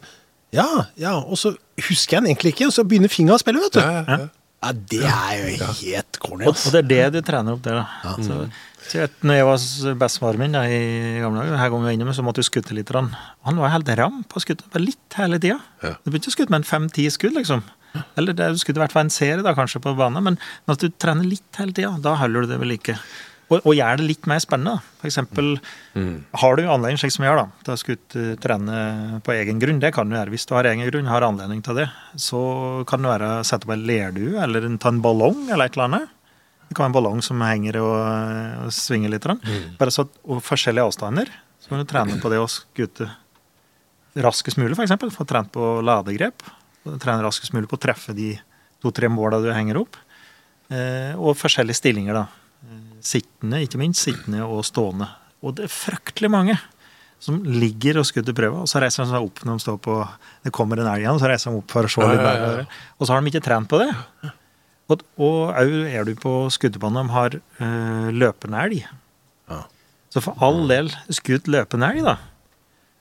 Ja, 0.52 0.86
ja. 0.96 1.18
Og 1.18 1.36
så 1.36 1.56
husker 1.88 2.16
jeg 2.16 2.22
den 2.22 2.30
egentlig 2.30 2.54
ikke, 2.54 2.66
og 2.66 2.72
så 2.72 2.84
begynner 2.86 3.08
fingra 3.08 3.34
å 3.34 3.42
spille. 3.42 3.60
vet 3.60 3.72
du. 3.72 4.28
Ja, 4.64 5.16
ja, 5.34 5.44
ja. 5.44 5.44
Ja, 5.44 5.48
Det 5.52 5.58
er 5.60 5.60
jo 5.60 5.72
helt 5.80 6.20
corny. 6.22 6.46
Og, 6.48 6.54
og 6.56 6.74
det 6.74 6.80
er 6.84 6.88
det 6.92 7.18
du 7.18 7.26
trener 7.26 7.56
opp 7.56 7.62
der, 7.66 7.82
da. 7.82 8.14
Så, 8.24 8.38
så 8.88 9.00
vet, 9.04 9.14
når 9.24 9.38
jeg 9.38 9.46
var 9.48 9.94
bestefaren 10.02 10.42
min 10.42 10.56
da, 10.56 10.64
i 10.68 10.80
gamle 11.22 11.44
dager, 11.44 11.60
her 11.60 11.72
kom 11.72 11.86
vi 11.86 11.94
innom, 11.96 12.12
så 12.16 12.24
måtte 12.26 12.42
du 12.44 12.48
skutte 12.48 12.76
litt. 12.76 12.92
Han 12.94 13.60
var 13.60 13.72
helt 13.74 13.92
ram 14.00 14.22
på 14.28 14.40
å 14.40 14.44
skutte 14.44 14.68
bare 14.72 14.86
litt 14.86 15.18
hele 15.20 15.40
tida. 15.42 15.60
Ja. 15.84 15.94
Du 16.04 16.12
begynte 16.12 16.32
å 16.32 16.36
skutte 16.36 16.54
med 16.54 16.62
en 16.62 16.68
fem-ti 16.68 17.06
skudd, 17.12 17.36
liksom. 17.38 17.64
Eller 18.18 18.34
det, 18.34 18.48
hvert 18.66 18.92
fall 18.92 19.06
en 19.06 19.14
serie 19.14 19.44
da, 19.44 19.54
kanskje 19.54 19.82
på 19.82 19.94
banen, 19.98 20.24
men, 20.26 20.38
men 20.38 20.74
at 20.74 20.82
du 20.82 20.90
trener 20.90 21.26
litt 21.28 21.60
hele 21.60 21.74
tida, 21.76 21.92
da 22.02 22.16
holder 22.18 22.44
du 22.44 22.54
det 22.54 22.60
vel 22.62 22.74
ikke. 22.76 22.96
Og, 23.50 23.58
og 23.60 23.74
gjør 23.76 24.00
det 24.00 24.06
litt 24.08 24.26
mer 24.30 24.40
spennende. 24.40 24.80
F.eks. 24.98 25.10
Eksempel, 25.10 25.50
har 26.40 26.56
du 26.56 26.62
anledning, 26.64 26.98
slik 27.00 27.12
som 27.12 27.26
jeg 27.26 27.34
har, 27.34 27.42
da, 27.42 27.64
til 27.66 27.74
å 27.74 27.80
skutte 27.80 28.24
trene 28.42 29.20
på 29.24 29.34
egen 29.36 29.60
grunn, 29.62 29.82
det 29.82 29.92
kan 29.96 30.08
du 30.08 30.16
gjøre. 30.16 30.32
Hvis 30.32 30.48
du 30.48 30.54
har 30.56 30.68
egen 30.70 30.86
grunn, 30.88 31.10
har 31.12 31.26
anledning 31.26 31.60
til 31.64 31.76
det, 31.82 31.88
så 32.20 32.40
kan 32.88 33.04
det 33.04 33.12
være 33.12 33.30
å 33.38 33.46
sette 33.46 33.68
opp 33.68 33.74
en 33.76 33.84
lerdue, 33.88 34.38
eller 34.40 34.68
en, 34.68 34.78
ta 34.80 34.92
en 34.94 35.02
ballong, 35.04 35.44
eller 35.50 35.68
et 35.68 35.76
eller 35.76 35.90
annet. 35.90 36.14
Det 36.64 36.76
kan 36.76 36.86
være 36.86 36.92
en 36.94 36.96
ballong 36.96 37.20
som 37.24 37.42
henger 37.44 37.78
og, 37.82 37.98
og 38.64 38.72
svinger 38.74 39.12
litt. 39.12 39.28
Mm. 39.28 39.76
Bare 39.80 39.92
så 39.92 40.06
og 40.08 40.40
forskjellige 40.44 40.88
avstander. 40.88 41.32
Så 41.60 41.70
kan 41.70 41.80
du 41.80 41.88
trene 41.88 42.16
på 42.20 42.32
det 42.32 42.40
å 42.40 42.48
skute 42.50 43.10
raskest 44.24 44.58
mulig, 44.60 44.76
f.eks. 44.78 44.96
Få 45.14 45.26
trent 45.28 45.52
på 45.52 45.78
ladegrep. 45.84 46.44
Trene 46.84 47.24
raskest 47.24 47.54
mulig 47.56 47.68
på 47.70 47.78
å 47.78 47.84
treffe 47.84 48.16
de 48.16 48.34
to-tre 48.84 49.08
måla 49.12 49.40
du 49.42 49.50
henger 49.52 49.80
opp. 49.80 50.00
Eh, 50.72 51.12
og 51.16 51.36
forskjellige 51.40 51.80
stillinger, 51.80 52.16
da. 52.16 52.43
Sittende, 53.04 53.60
ikke 53.64 53.80
minst. 53.80 54.04
Sittende 54.06 54.46
og 54.46 54.64
stående. 54.66 55.10
Og 55.44 55.58
det 55.58 55.68
er 55.68 55.74
fryktelig 55.74 56.30
mange 56.32 56.56
som 57.24 57.40
ligger 57.46 58.00
og 58.00 58.06
skutter 58.08 58.36
prøver, 58.36 58.64
og 58.64 58.68
så 58.68 58.82
reiser 58.82 59.04
de 59.04 59.14
seg 59.14 59.24
opp 59.24 59.40
når 59.46 59.56
de 59.56 59.64
står 59.64 59.76
på 59.84 59.94
Det 60.44 60.52
kommer 60.52 60.80
en 60.80 60.90
elg 60.90 61.04
igjen, 61.04 61.16
og 61.16 61.22
så 61.22 61.30
reiser 61.30 61.52
de 61.54 61.60
opp 61.62 61.72
for 61.72 61.88
å 61.88 61.92
se 61.92 62.08
litt 62.10 62.20
ja, 62.20 62.32
ja, 62.36 62.50
ja. 62.60 62.64
Og 62.98 63.06
så 63.06 63.14
har 63.14 63.22
de 63.22 63.32
ikke 63.32 63.44
trent 63.46 63.70
på 63.70 63.80
det. 63.80 63.88
Og 64.92 65.04
òg 65.24 65.70
er 65.88 66.04
du 66.04 66.12
på 66.20 66.34
skutebanen, 66.52 67.08
de 67.08 67.14
har 67.14 67.38
øh, 67.40 68.08
løpende 68.12 68.64
elg. 68.66 68.82
Ja. 69.48 69.62
Så 70.12 70.20
for 70.26 70.44
all 70.44 70.66
del, 70.68 70.90
skutt 71.16 71.48
løpende 71.48 71.88
elg, 71.94 72.04
da. 72.04 72.18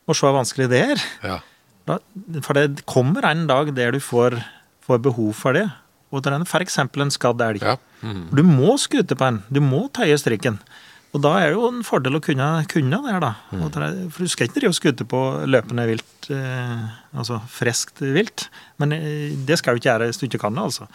Og 0.08 0.16
se 0.16 0.28
hvor 0.28 0.38
vanskelig 0.38 0.70
det 0.72 0.84
er. 0.94 1.04
Ja. 1.24 1.42
Da, 1.90 2.00
for 2.46 2.56
det 2.56 2.86
kommer 2.88 3.28
en 3.28 3.44
dag 3.50 3.74
der 3.76 3.92
du 3.92 4.00
får, 4.04 4.38
får 4.88 5.04
behov 5.04 5.36
for 5.36 5.60
det. 5.60 5.68
Og 6.14 6.22
trene 6.26 6.46
f.eks. 6.46 6.80
en 6.86 7.14
skadd 7.14 7.42
elg. 7.42 7.64
Ja. 7.66 7.78
Mm. 8.06 8.26
Du 8.36 8.44
må 8.46 8.76
skute 8.82 9.18
på 9.18 9.30
den. 9.30 9.42
Du 9.50 9.60
må 9.66 9.88
tøye 9.96 10.18
strikken. 10.22 10.60
Og 11.14 11.22
da 11.22 11.36
er 11.38 11.52
det 11.52 11.58
jo 11.60 11.68
en 11.70 11.84
fordel 11.86 12.18
å 12.18 12.22
kunne, 12.26 12.48
kunne 12.72 13.00
det, 13.06 13.18
da. 13.22 13.34
Mm. 13.54 13.68
For 14.14 14.26
du 14.26 14.32
skal 14.32 14.48
ikke 14.48 14.58
drive 14.58 14.74
og 14.74 14.78
skute 14.80 15.06
på 15.10 15.20
løpende 15.46 15.86
vilt, 15.86 16.30
eh, 16.34 16.88
altså 17.14 17.38
friskt 17.54 18.02
vilt. 18.02 18.48
Men 18.82 18.96
eh, 18.98 19.36
det 19.46 19.60
skal 19.62 19.76
du 19.78 19.82
ikke 19.82 19.92
gjøre 19.92 20.10
hvis 20.10 20.22
du 20.22 20.26
ikke 20.26 20.42
kan 20.42 20.58
det, 20.58 20.66
altså. 20.72 20.90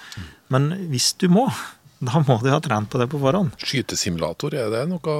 Men 0.51 0.73
hvis 0.91 1.13
du 1.23 1.29
må, 1.31 1.47
da 2.09 2.25
må 2.27 2.41
du 2.43 2.51
ha 2.51 2.59
trent 2.65 2.91
på 2.91 2.99
det 2.99 3.07
på 3.13 3.23
forhånd. 3.23 3.55
Skytesimulator, 3.63 4.59
er 4.59 4.75
det 4.75 4.85
noe 4.91 5.19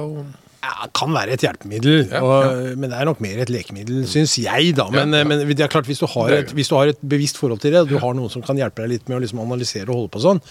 Ja, 0.59 0.87
kan 0.95 1.13
være 1.15 1.37
et 1.37 1.43
hjelpemiddel, 1.45 2.09
Ja, 2.11 2.19
og, 2.19 2.55
men 2.77 2.89
det 2.91 2.97
er 2.99 3.07
nok 3.07 3.21
mer 3.23 3.37
et 3.45 3.49
lekemiddel, 3.53 4.01
syns 4.11 4.33
jeg. 4.41 4.73
da. 4.75 4.89
Men, 4.91 5.13
Ja, 5.15 5.21
ja. 5.23 5.27
men 5.29 5.45
det 5.47 5.59
er 5.63 5.71
klart, 5.71 5.87
hvis 5.87 6.01
du, 6.03 6.07
har 6.11 6.33
et, 6.35 6.51
hvis 6.51 6.67
du 6.67 6.75
har 6.75 6.91
et 6.91 6.99
bevisst 6.99 7.37
forhold 7.39 7.61
til 7.63 7.71
det, 7.71 7.85
og 7.85 7.93
du 7.93 7.97
har 8.01 8.13
noen 8.17 8.29
som 8.33 8.43
kan 8.43 8.59
hjelpe 8.59 8.83
deg 8.83 8.89
litt 8.97 9.07
med 9.09 9.17
å 9.17 9.23
liksom 9.23 9.39
analysere 9.45 9.87
og 9.87 9.95
holde 10.03 10.11
på 10.17 10.23
sånn 10.25 10.41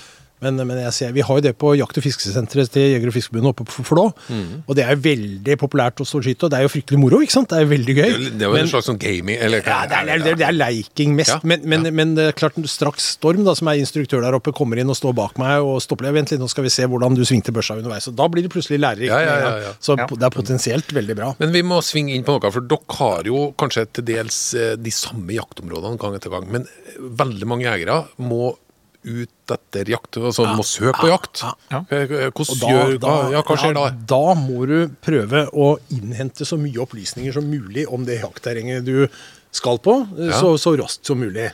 men, 0.40 0.56
men 0.66 0.78
jeg 0.84 0.92
ser, 0.94 1.12
Vi 1.12 1.20
har 1.26 1.34
jo 1.38 1.40
det 1.44 1.54
på 1.58 1.72
jakt- 1.78 1.96
og 1.98 2.04
fiskesenteret 2.04 2.70
til 2.70 2.82
Jeger- 2.92 3.08
og 3.10 3.14
Fiskerforbundet 3.16 3.50
oppe 3.54 3.64
på 3.66 3.84
Flå. 3.88 4.04
Mm. 4.28 4.62
Og 4.68 4.76
det 4.78 4.84
er 4.86 4.96
veldig 4.96 5.56
populært 5.58 5.98
å 6.02 6.06
stå 6.06 6.18
og 6.20 6.24
skyte, 6.28 6.44
og 6.46 6.50
det 6.52 6.58
er 6.60 6.66
jo 6.66 6.72
fryktelig 6.72 6.98
moro. 7.02 7.20
ikke 7.24 7.32
sant? 7.34 7.48
Det 7.50 7.58
er 7.62 7.70
veldig 7.70 7.94
gøy. 7.96 8.08
Det 8.08 8.14
er 8.14 8.18
jo- 8.18 8.38
det 8.38 8.50
Men- 8.52 8.60
en 8.62 8.68
slags 8.68 8.86
sånn 8.88 8.98
gaming 8.98 9.38
eller, 9.38 9.62
ja, 9.66 9.86
det 9.86 9.96
er, 9.98 10.04
det, 10.04 10.26
er, 10.32 10.34
det, 10.36 10.46
er, 10.48 10.52
leiking 10.52 11.14
mest, 11.16 11.30
Ja, 11.30 11.40
men, 11.42 11.60
men, 11.64 11.84
ja. 11.84 11.90
men 11.90 12.14
det 12.14 12.28
er 12.28 12.32
klart 12.32 12.54
straks 12.68 13.08
Storm, 13.18 13.44
da, 13.44 13.54
som 13.54 13.68
er 13.68 13.78
instruktør 13.80 14.20
der 14.22 14.32
oppe, 14.38 14.52
kommer 14.52 14.78
inn 14.78 14.88
og 14.90 14.96
står 14.96 15.14
bak 15.14 15.38
meg 15.38 15.60
og 15.62 15.80
stopper. 15.82 16.12
Vent 16.12 16.30
litt, 16.30 16.40
nå 16.40 16.48
skal 16.48 16.64
vi 16.64 16.70
se 16.70 16.82
hvordan 16.86 17.14
du 17.16 17.22
svingte 17.24 17.50
børsa 17.52 17.76
underveis. 17.78 18.06
Og 18.08 18.14
da 18.16 18.28
blir 18.28 18.42
det 18.42 18.50
plutselig 18.52 18.78
lærerikt. 18.78 19.08
Ja, 19.10 19.20
ja, 19.20 19.36
ja, 19.40 19.56
ja. 19.66 19.72
Så 19.80 19.96
Ja. 19.96 20.06
det 20.06 20.22
er 20.22 20.30
potensielt 20.30 20.86
veldig 20.92 21.16
bra. 21.16 21.34
Men 21.40 21.52
vi 21.52 21.62
må 21.62 21.80
svinge 21.82 22.14
inn 22.14 22.22
på 22.24 22.38
noe, 22.40 22.50
for 22.52 22.60
dere 22.60 22.96
har 22.98 23.22
jo 23.24 23.52
kanskje 23.58 23.86
til 23.92 24.04
dels 24.04 24.54
eh, 24.54 24.76
de 24.76 24.90
samme 24.90 25.28
jaktområdene 25.34 25.98
gang 25.98 26.14
etter 26.14 26.30
gang. 26.30 26.46
Men 26.50 26.62
eh, 26.62 26.98
veldig 27.00 27.46
mange 27.46 27.64
jegere 27.64 28.06
må 28.18 28.56
ut 29.04 29.52
etter 29.54 29.84
jakt, 29.94 30.16
altså 30.18 30.44
må 30.56 30.64
søke 30.66 30.98
på 31.00 31.08
jakt. 31.08 31.42
ja, 31.44 31.52
ja. 31.70 31.80
Og 32.28 32.34
Hvordan 32.42 32.58
da, 32.60 32.72
gjør 32.72 32.98
da, 32.98 33.06
hva, 33.14 33.30
Ja, 33.32 33.42
hva 33.46 33.56
skjer 33.60 33.74
da? 33.78 33.86
da 34.10 34.34
må 34.34 34.66
du 34.66 34.88
prøve 35.04 35.46
å 35.54 35.78
innhente 35.94 36.44
så 36.48 36.58
mye 36.60 36.82
opplysninger 36.84 37.32
som 37.32 37.46
mulig 37.48 37.86
om 37.88 38.04
det 38.04 38.20
jaktterrenget 38.22 38.84
du 38.84 39.06
skal 39.52 39.78
på, 39.78 40.00
Ja. 40.18 40.32
så, 40.40 40.56
så 40.58 40.76
raskt 40.76 41.06
som 41.06 41.18
mulig. 41.20 41.50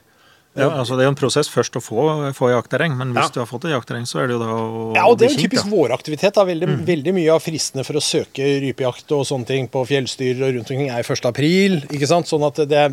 Ja, 0.56 0.68
altså 0.70 0.94
Det 0.94 1.02
er 1.02 1.08
jo 1.08 1.14
en 1.16 1.18
prosess 1.18 1.48
først 1.50 1.74
å 1.74 1.80
få, 1.82 2.30
få 2.32 2.46
jaktterreng, 2.52 2.92
men 2.96 3.10
hvis 3.12 3.24
Ja. 3.26 3.30
du 3.34 3.40
har 3.40 3.46
fått 3.50 3.64
et 3.66 3.72
jaktterreng, 3.74 4.04
så 4.06 4.20
er 4.22 4.28
det 4.28 4.36
jo 4.36 4.38
da 4.38 4.46
å 4.54 4.94
Ja, 4.94 5.04
og 5.10 5.18
det 5.18 5.26
er 5.26 5.34
en 5.34 5.42
typisk 5.50 5.66
våraktivitet. 5.66 6.32
da. 6.34 6.44
Veldig, 6.44 6.86
veldig 6.86 7.12
mye 7.14 7.32
av 7.34 7.42
fristene 7.42 7.82
for 7.84 7.94
å 7.98 8.02
søke 8.02 8.38
rypejakt 8.62 9.10
og 9.10 9.26
sånne 9.26 9.46
ting 9.46 9.66
på 9.68 9.82
fjellstyr 9.84 10.38
og 10.46 10.54
rundt 10.54 10.70
omkring 10.70 10.90
er 10.90 11.02
1. 11.02 11.26
april. 11.26 11.80
ikke 11.90 12.06
sant? 12.06 12.26
Sånn 12.30 12.46
at 12.46 12.54
det, 12.68 12.84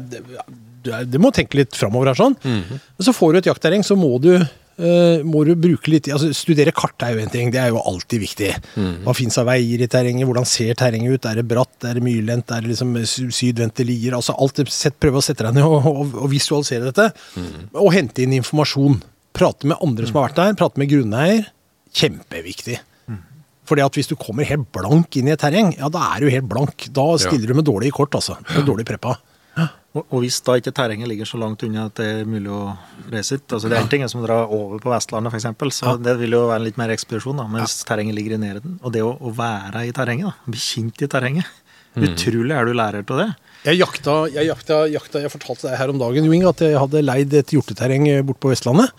det 0.83 1.19
må 1.21 1.31
tenke 1.35 1.57
litt 1.61 1.75
framover 1.77 2.11
her 2.11 2.17
sånn. 2.19 2.35
Men 2.43 3.05
så 3.05 3.13
får 3.13 3.33
du 3.33 3.37
et 3.41 3.49
jaktterreng, 3.51 3.83
så 3.85 3.95
må 3.99 4.15
du 4.23 4.31
uh, 4.41 5.21
må 5.27 5.43
du 5.45 5.51
bruke 5.59 5.91
litt 5.93 6.07
altså 6.09 6.31
Studere 6.33 6.71
kart 6.73 7.03
er 7.05 7.13
jo 7.13 7.21
en 7.21 7.29
ting, 7.33 7.51
det 7.53 7.59
er 7.61 7.69
jo 7.73 7.81
alltid 7.85 8.23
viktig. 8.23 8.49
Hva 9.05 9.13
fins 9.17 9.37
av 9.37 9.45
veier 9.51 9.83
i 9.85 9.87
terrenget, 9.91 10.25
hvordan 10.29 10.47
ser 10.49 10.73
terrenget 10.79 11.13
ut, 11.19 11.27
er 11.29 11.41
det 11.41 11.47
bratt, 11.51 11.75
er 11.85 11.99
det 11.99 12.03
myrlendt, 12.05 12.49
er 12.55 12.61
det 12.65 12.71
liksom 12.73 12.95
sy- 13.05 13.29
sydvendte 13.29 13.85
lier? 13.85 14.15
altså 14.17 14.33
alt, 14.41 14.61
sett, 14.73 14.97
Prøve 14.99 15.21
å 15.21 15.25
sette 15.25 15.45
deg 15.45 15.59
ned 15.59 15.63
og, 15.67 15.85
og, 15.85 16.15
og 16.25 16.29
visualisere 16.33 16.89
dette. 16.89 17.09
Og 17.77 17.91
hente 17.93 18.23
inn 18.25 18.33
informasjon. 18.41 19.01
Prate 19.37 19.69
med 19.69 19.77
andre 19.85 20.07
som 20.09 20.17
har 20.19 20.29
vært 20.31 20.39
der, 20.41 20.55
prate 20.59 20.81
med 20.81 20.89
grunneier. 20.91 21.45
Kjempeviktig. 21.95 22.79
Fordi 23.71 23.83
at 23.85 23.95
hvis 23.95 24.09
du 24.09 24.17
kommer 24.19 24.43
helt 24.49 24.65
blank 24.75 25.15
inn 25.15 25.29
i 25.29 25.31
et 25.35 25.39
terreng, 25.39 25.69
ja 25.77 25.87
da 25.93 26.01
er 26.15 26.25
du 26.25 26.31
helt 26.33 26.47
blank. 26.51 26.87
Da 26.91 27.05
stiller 27.21 27.47
du 27.53 27.55
med 27.55 27.63
dårlige 27.69 27.93
kort, 27.95 28.15
altså. 28.17 28.35
Med 28.49 28.65
dårlig 28.67 28.83
preppa. 28.89 29.13
Og, 29.91 30.05
og 30.05 30.21
hvis 30.23 30.37
da 30.47 30.53
ikke 30.55 30.71
terrenget 30.71 31.09
ligger 31.11 31.27
så 31.27 31.35
langt 31.35 31.65
unna 31.67 31.89
at 31.89 31.97
det 31.99 32.05
er 32.07 32.29
mulig 32.29 32.47
å 32.55 32.61
reise 33.11 33.35
hit 33.35 33.51
altså 33.51 33.67
Det 33.67 33.75
er 33.75 33.83
en 33.83 33.89
ting 33.91 34.05
som 34.07 34.21
å 34.21 34.23
dra 34.23 34.37
over 34.47 34.79
på 34.79 34.93
Vestlandet, 34.93 35.33
f.eks., 35.35 35.75
så 35.75 35.97
det 35.99 36.13
vil 36.21 36.37
jo 36.37 36.45
være 36.47 36.61
en 36.61 36.67
litt 36.69 36.79
mer 36.79 36.93
ekspedisjon. 36.95 37.41
da, 37.41 37.47
Mens 37.51 37.81
terrenget 37.87 38.15
ligger 38.15 38.37
i 38.37 38.39
nærheten. 38.39 38.77
Og 38.79 38.95
det 38.95 39.03
å, 39.03 39.11
å 39.19 39.33
være 39.35 39.83
i 39.89 39.91
terrenget, 39.95 40.31
da, 40.31 40.53
bli 40.53 40.63
kjent 40.63 41.03
i 41.03 41.11
terrenget 41.11 41.59
Utrolig 41.99 42.55
er 42.55 42.69
du 42.69 42.71
lærer 42.71 43.03
av 43.03 43.17
det. 43.19 43.25
Jeg 43.65 43.81
jakta, 43.81 44.13
jeg 44.31 44.47
jakta, 44.47 44.77
jakta 44.89 45.19
Jeg 45.25 45.31
fortalte 45.33 45.67
deg 45.67 45.75
her 45.77 45.91
om 45.91 45.99
dagen 45.99 46.23
Jo 46.23 46.31
Inge, 46.33 46.53
at 46.53 46.63
jeg 46.63 46.77
hadde 46.79 47.01
leid 47.03 47.33
et 47.35 47.51
hjorteterreng 47.51 48.07
borte 48.23 48.39
på 48.45 48.51
Vestlandet. 48.53 48.93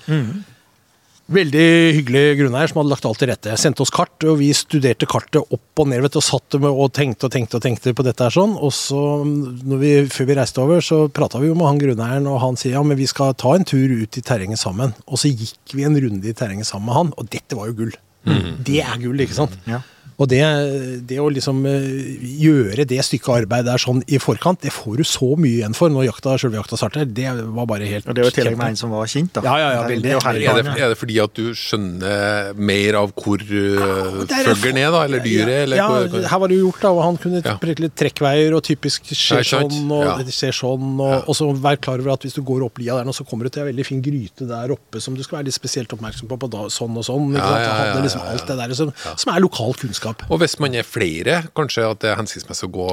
Veldig 1.32 1.66
hyggelig 1.96 2.22
grunneier 2.42 2.68
som 2.68 2.82
hadde 2.82 2.92
lagt 2.92 3.06
alt 3.08 3.20
til 3.22 3.30
rette. 3.30 3.54
Sendte 3.60 3.84
oss 3.84 3.92
kart, 3.94 4.14
og 4.28 4.36
vi 4.42 4.50
studerte 4.56 5.08
kartet 5.08 5.40
opp 5.40 5.80
og 5.80 5.88
ned 5.88 6.02
vet 6.04 6.18
og 6.20 6.24
satt 6.26 6.58
med 6.60 6.68
og 6.68 6.92
tenkte 6.96 7.28
og 7.28 7.32
tenkte 7.32 7.56
og 7.56 7.64
tenkte 7.64 7.94
på 7.96 8.04
dette 8.04 8.26
her 8.26 8.34
sånn. 8.34 8.52
Og 8.60 8.74
så, 8.76 9.00
når 9.24 9.80
vi, 9.80 9.92
før 10.12 10.28
vi 10.28 10.36
reiste 10.36 10.60
over, 10.64 10.84
så 10.84 11.06
prata 11.08 11.40
vi 11.40 11.48
jo 11.48 11.56
med 11.56 11.70
han 11.70 11.80
grunneieren, 11.80 12.28
og 12.28 12.42
han 12.44 12.60
sier 12.60 12.76
ja, 12.76 12.84
men 12.84 13.00
vi 13.00 13.08
skal 13.08 13.32
ta 13.38 13.54
en 13.56 13.64
tur 13.68 13.96
ut 13.96 14.20
i 14.20 14.24
terrenget 14.24 14.60
sammen. 14.60 14.92
Og 15.08 15.22
så 15.22 15.32
gikk 15.32 15.76
vi 15.76 15.88
en 15.88 15.96
runde 16.04 16.28
i 16.28 16.36
terrenget 16.36 16.68
sammen 16.68 16.90
med 16.90 16.98
han, 16.98 17.14
og 17.16 17.32
dette 17.32 17.58
var 17.58 17.70
jo 17.70 17.78
gull. 17.80 17.96
Det 18.68 18.82
er 18.84 19.00
gull, 19.02 19.24
ikke 19.24 19.40
sant? 19.40 19.56
Ja. 19.66 19.80
Og 20.22 20.28
det, 20.30 20.38
det 21.08 21.16
å 21.18 21.26
liksom 21.34 21.64
eh, 21.66 21.86
gjøre 22.44 22.84
det 22.86 23.00
stykket 23.02 23.32
arbeid 23.42 23.66
der 23.66 23.80
sånn 23.82 24.02
i 24.06 24.20
forkant, 24.22 24.60
det 24.62 24.70
får 24.74 25.00
du 25.00 25.04
så 25.08 25.32
mye 25.40 25.56
igjen 25.62 25.74
for 25.74 25.90
når 25.90 26.06
jakta, 26.12 26.36
selve 26.38 26.60
jakta 26.60 26.78
starter. 26.78 27.08
Det 27.10 27.26
var 27.56 27.66
bare 27.66 27.88
helt 27.90 28.06
Og 28.06 28.14
det 28.14 28.22
var 28.26 28.30
i 28.30 28.36
tillegg 28.36 28.58
med 28.60 28.74
en 28.74 28.78
som 28.78 28.92
var 28.94 29.08
kjent, 29.10 29.32
da. 29.34 29.42
Ja, 29.48 29.56
ja, 29.58 29.70
ja, 29.72 29.80
Det 29.82 29.82
er- 29.82 29.92
veldig. 29.96 30.02
det 30.02 30.12
er 30.12 30.62
det, 30.62 30.76
er 30.86 30.92
det 30.94 30.98
fordi 31.00 31.16
at 31.24 31.34
du 31.34 31.50
skjønner 31.58 32.54
mer 32.70 32.98
av 33.00 33.12
hvor 33.18 33.42
uh, 33.42 34.22
det 34.28 34.38
er- 34.38 34.50
fuglen 34.52 34.78
er, 34.78 34.90
da? 34.94 35.02
Eller 35.08 35.24
dyret? 35.24 35.56
Eller 35.66 35.80
ja, 35.80 35.88
hvor, 35.90 36.08
hvor, 36.12 36.28
her 36.32 36.42
var 36.44 36.52
det 36.52 36.58
jo 36.60 36.68
gjort, 36.68 36.80
da, 36.84 36.92
og 36.92 37.02
han 37.08 37.18
kunne 37.22 37.42
Ja. 37.42 37.56
litt 37.82 37.96
trekkveier, 37.98 38.54
og 38.54 38.62
typisk 38.62 39.10
skjer 39.10 39.40
Ja, 39.40 39.42
ikke 39.42 39.50
sant? 39.56 39.72
sånn, 39.72 39.90
og 39.96 40.04
Ja. 40.04 40.16
det 40.22 40.34
skjer 40.36 40.52
sånn, 40.54 41.00
og, 41.00 41.28
og 41.28 41.34
så 41.38 41.48
vær 41.56 41.76
klar 41.82 41.98
over 41.98 42.12
at 42.14 42.22
hvis 42.22 42.34
du 42.38 42.42
går 42.42 42.62
opp 42.66 42.78
lia 42.78 42.94
der 43.00 43.04
nå, 43.08 43.12
så 43.16 43.24
kommer 43.26 43.44
du 43.44 43.50
til 43.50 43.62
en 43.64 43.70
veldig 43.74 43.86
fin 43.86 44.02
gryte 44.04 44.46
der 44.46 44.70
oppe 44.76 45.00
som 45.00 45.14
du 45.16 45.22
skal 45.24 45.38
være 45.40 45.46
litt 45.50 45.58
spesielt 45.58 45.88
oppmerksom 45.96 46.28
på, 46.30 46.38
på 46.38 46.50
da, 46.52 46.68
sånn 46.70 46.94
og 46.96 47.04
sånn. 47.08 47.32
Ikke 47.32 47.40
Ja, 47.42 47.48
sant? 47.48 47.66
ja, 47.66 47.72
ja, 47.72 47.94
ja, 47.96 48.02
liksom 48.04 48.20
ja, 48.20 48.26
ja. 48.26 48.32
alt 48.36 48.46
det 48.46 48.56
der 48.62 48.74
som, 48.74 48.92
som 49.16 49.32
er 49.34 49.40
lokal 49.40 49.72
kunnskap. 49.74 50.11
Og 50.30 50.38
hvis 50.42 50.58
man 50.60 50.74
er 50.74 50.82
flere, 50.86 51.42
kanskje 51.56 51.90
at 51.90 52.00
det 52.00 52.10
er 52.12 52.16
hensiktsmessig 52.20 52.68
å 52.68 52.72
gå 52.72 52.88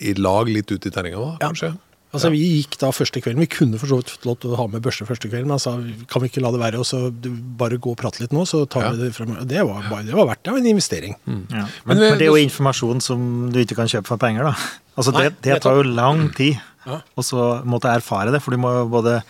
i 0.00 0.12
lag 0.20 0.48
litt 0.48 0.70
ut 0.72 0.86
i 0.86 0.90
terrenget 0.92 1.18
da, 1.18 1.36
Ja. 1.40 1.48
kanskje? 1.48 1.76
Altså, 2.14 2.30
Vi 2.30 2.38
gikk 2.62 2.78
da 2.80 2.88
første 2.94 3.20
kvelden. 3.20 3.40
Vi 3.40 3.46
kunne 3.50 3.78
for 3.78 3.86
så 3.90 3.96
vidt 3.98 4.08
fått 4.08 4.24
lov 4.24 4.36
til 4.40 4.50
å 4.54 4.56
ha 4.56 4.66
med 4.72 4.80
børste 4.80 5.04
første 5.04 5.28
kvelden, 5.28 5.48
men 5.50 5.58
jeg 5.58 5.64
sa 5.66 5.72
kan 6.08 6.22
vi 6.22 6.28
ikke 6.30 6.40
la 6.40 6.50
det 6.54 6.60
være, 6.60 6.78
og 6.80 6.86
så 6.86 7.10
bare 7.58 7.76
gå 7.76 7.90
og 7.92 7.96
prate 7.98 8.20
litt 8.22 8.32
nå, 8.32 8.46
så 8.48 8.62
tar 8.68 8.82
Ja. 8.86 8.90
vi 8.92 8.96
det 9.04 9.12
frem. 9.14 9.34
Det 9.46 9.60
var, 9.66 9.82
bare, 9.90 10.04
det 10.06 10.14
var 10.14 10.26
verdt 10.30 10.42
det, 10.44 10.50
var 10.52 10.58
en 10.58 10.66
investering. 10.70 11.16
Ja. 11.26 11.34
Men 11.52 11.68
Men, 11.84 11.98
men 11.98 12.18
det 12.18 12.22
er 12.22 12.32
jo 12.32 12.40
informasjon 12.48 13.02
som 13.02 13.52
du 13.52 13.58
ikke 13.58 13.76
kan 13.76 13.86
kjøpe 13.90 14.06
for 14.06 14.16
penger, 14.16 14.44
da. 14.44 14.54
Altså 14.96 15.12
Nei, 15.12 15.24
det, 15.28 15.42
det 15.42 15.60
tar 15.62 15.74
jo 15.76 15.82
lang 15.82 16.30
tid, 16.34 16.56
Ja. 16.86 17.00
og 17.18 17.24
så 17.24 17.62
måtte 17.66 17.90
jeg 17.92 18.00
erfare 18.00 18.30
det, 18.32 18.40
for 18.40 18.52
du 18.52 18.56
må 18.56 18.72
jo 18.72 18.88
både 18.88 19.22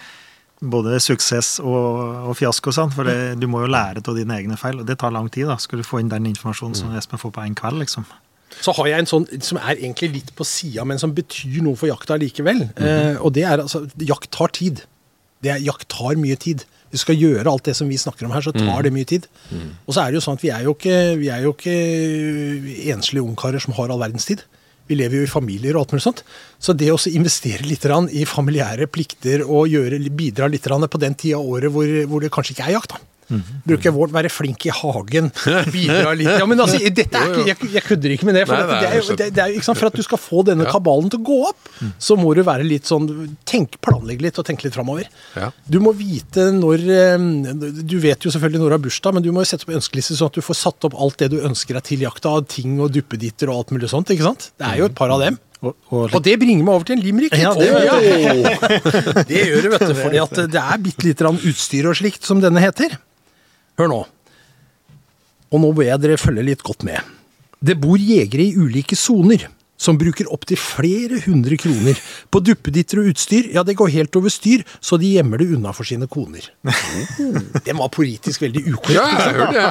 både 0.61 0.99
suksess 1.05 1.59
og, 1.61 2.29
og 2.31 2.37
fiasko, 2.39 2.73
sant? 2.73 2.95
for 2.97 3.05
det, 3.09 3.37
du 3.41 3.47
må 3.51 3.61
jo 3.65 3.73
lære 3.73 4.01
av 4.01 4.17
dine 4.17 4.39
egne 4.39 4.57
feil, 4.57 4.81
og 4.81 4.87
det 4.89 4.99
tar 5.03 5.13
lang 5.13 5.29
tid. 5.33 5.47
da, 5.51 5.57
Skal 5.61 5.83
du 5.83 5.85
få 5.87 6.01
inn 6.01 6.09
den 6.13 6.27
informasjonen 6.31 6.75
som 6.79 6.95
Espen 6.97 7.21
får 7.21 7.35
på 7.37 7.45
en 7.45 7.55
kveld, 7.59 7.83
liksom. 7.85 8.07
Så 8.63 8.73
har 8.79 8.87
jeg 8.89 9.03
en 9.03 9.11
sånn 9.11 9.27
som 9.45 9.59
er 9.59 9.75
egentlig 9.75 10.13
litt 10.15 10.31
på 10.39 10.45
sida, 10.49 10.85
men 10.89 10.99
som 11.03 11.13
betyr 11.13 11.59
noe 11.67 11.77
for 11.77 11.91
jakta 11.91 12.17
likevel. 12.17 12.71
eh, 12.81 13.19
og 13.21 13.35
det 13.37 13.45
er 13.45 13.61
altså 13.61 13.83
Jakt 14.01 14.31
tar 14.33 14.49
tid. 14.57 14.81
Det 15.45 15.51
er, 15.53 15.61
jakt 15.61 15.89
tar 15.93 16.17
mye 16.17 16.39
tid. 16.41 16.65
Hvis 16.89 17.03
du 17.03 17.05
skal 17.05 17.19
gjøre 17.21 17.51
alt 17.51 17.67
det 17.67 17.75
som 17.77 17.89
vi 17.91 17.99
snakker 18.01 18.25
om 18.25 18.33
her, 18.33 18.41
så 18.47 18.55
tar 18.57 18.87
det 18.87 18.93
mye 18.95 19.05
tid. 19.05 19.27
Og 19.85 19.93
så 19.93 20.01
er 20.07 20.15
det 20.15 20.21
jo 20.21 20.25
sånn 20.25 20.39
at 20.39 20.45
vi 20.47 20.53
er 20.55 20.63
jo 20.65 20.73
ikke, 20.73 20.97
vi 21.21 21.29
er 21.35 21.43
jo 21.45 21.53
ikke 21.53 21.75
enslige 22.95 23.27
ungkarer 23.27 23.61
som 23.61 23.75
har 23.77 23.91
all 23.93 24.01
verdens 24.01 24.25
tid. 24.29 24.45
Vi 24.87 24.99
lever 24.99 25.21
jo 25.21 25.27
i 25.27 25.31
familier 25.31 25.77
og 25.77 25.85
alt 25.85 25.97
mulig 25.97 26.05
sånt. 26.05 26.23
Så 26.63 26.75
det 26.79 26.93
å 26.93 27.01
investere 27.11 27.67
litt 27.67 27.85
i 27.87 28.25
familiære 28.29 28.87
plikter 28.87 29.45
og 29.47 29.69
gjøre, 29.73 29.99
bidra 30.11 30.49
litt 30.51 30.67
på 30.67 31.03
den 31.03 31.15
tida 31.15 31.41
av 31.41 31.47
året 31.47 31.73
hvor, 31.73 31.91
hvor 32.07 32.23
det 32.23 32.33
kanskje 32.35 32.57
ikke 32.57 32.69
er 32.71 32.77
jakt, 32.79 32.97
da. 32.97 33.16
Bruker 33.67 33.95
vårt 33.95 34.13
være 34.15 34.31
flink 34.31 34.67
i 34.69 34.73
hagen, 34.75 35.31
bidra 35.75 36.13
litt 36.17 36.31
Ja, 36.31 36.47
men 36.47 36.61
altså, 36.63 36.79
dette 36.79 37.19
er 37.19 37.33
ikke, 37.33 37.47
jeg, 37.51 37.71
jeg 37.75 37.85
kødder 37.87 38.15
ikke 38.15 38.29
med 38.29 38.39
det. 38.39 38.45
For 38.49 38.57
Nei, 38.57 38.67
nei, 38.71 38.81
det 38.83 38.91
er 38.91 39.21
det, 39.21 39.29
det 39.37 39.43
er 39.45 39.57
ikke 39.57 39.67
sant, 39.67 39.81
For 39.81 39.91
at 39.91 39.99
du 39.99 40.05
skal 40.07 40.21
få 40.23 40.45
denne 40.47 40.69
kabalen 40.71 41.11
til 41.13 41.23
å 41.23 41.27
gå 41.27 41.39
opp, 41.49 41.71
så 42.03 42.19
må 42.21 42.33
du 42.37 42.43
være 42.47 42.67
litt 42.67 42.89
sånn 42.89 43.09
tenk, 43.49 43.81
Planlegge 43.85 44.27
litt 44.29 44.39
og 44.41 44.47
tenke 44.49 44.69
litt 44.69 44.77
framover. 44.77 45.09
Du 45.67 45.81
må 45.83 45.93
vite 45.97 46.49
når 46.55 46.85
eh, 46.87 47.27
Du 47.87 47.99
vet 48.03 48.23
jo 48.25 48.33
selvfølgelig 48.33 48.63
når 48.63 48.71
du 48.73 48.77
har 48.79 48.85
bursdag, 48.87 49.17
men 49.19 49.27
du 49.27 49.33
må 49.35 49.45
jo 49.45 49.51
sette 49.51 49.67
opp 49.67 49.75
ønskeliste 49.77 50.17
sånn 50.19 50.31
at 50.31 50.39
du 50.39 50.45
får 50.45 50.61
satt 50.63 50.89
opp 50.89 50.97
alt 50.99 51.19
det 51.23 51.33
du 51.35 51.41
ønsker 51.45 51.79
deg 51.79 51.89
til 51.91 52.07
jakta, 52.07 52.37
av 52.39 52.47
ting 52.51 52.79
og 52.83 52.95
duppeditter 52.95 53.51
og 53.53 53.63
alt 53.63 53.75
mulig 53.77 53.91
sånt. 53.93 54.11
ikke 54.15 54.27
sant? 54.27 54.51
Det 54.59 54.71
er 54.71 54.81
jo 54.83 54.89
et 54.91 54.97
par 54.97 55.13
av 55.15 55.23
dem. 55.23 55.39
Og, 55.65 55.73
og, 55.89 56.13
Og 56.13 56.21
det 56.25 56.37
bringer 56.41 56.67
meg 56.67 56.75
over 56.77 56.87
til 56.89 56.99
en 56.99 57.05
limerick. 57.05 57.37
Ja, 57.41 57.55
det 57.57 57.71
ja. 57.71 57.97
det 59.31 59.43
gjør 59.49 59.65
det, 59.65 59.73
vet 59.73 59.85
du. 59.89 59.95
Fordi 59.99 60.21
at 60.23 60.41
det 60.53 60.63
er 60.63 60.83
bitte 60.85 61.07
lite 61.09 61.25
grann 61.25 61.41
utstyr 61.41 61.89
og 61.91 61.97
slikt, 61.99 62.27
som 62.29 62.43
denne 62.45 62.63
heter. 62.63 62.99
Hør 63.77 63.91
nå. 63.93 64.01
Og 65.53 65.63
nå 65.63 65.73
bør 65.77 65.89
jeg 65.91 66.03
dere 66.03 66.21
følge 66.21 66.47
litt 66.49 66.65
godt 66.67 66.87
med. 66.87 67.01
Det 67.61 67.77
bor 67.81 68.01
jegere 68.01 68.49
i 68.49 68.57
ulike 68.57 68.97
soner. 68.99 69.47
Som 69.77 69.99
bruker 70.01 70.25
opptil 70.33 70.57
flere 70.57 71.19
hundre 71.27 71.57
kroner 71.61 71.99
på 72.33 72.41
duppeditter 72.41 72.97
og 73.03 73.11
utstyr. 73.13 73.51
Ja, 73.53 73.61
det 73.67 73.75
går 73.77 73.91
helt 73.93 74.17
over 74.17 74.31
styr, 74.33 74.63
så 74.81 74.97
de 75.01 75.07
gjemmer 75.17 75.37
det 75.43 75.51
unna 75.53 75.73
for 75.77 75.85
sine 75.89 76.07
koner. 76.09 76.41
Den 77.67 77.77
var 77.77 77.89
politisk 77.93 78.41
veldig 78.47 78.63
ukorrekt. 78.73 78.97
Ja, 78.97 79.05
jeg 79.11 79.19
hørte 79.37 79.53
det. 79.53 79.65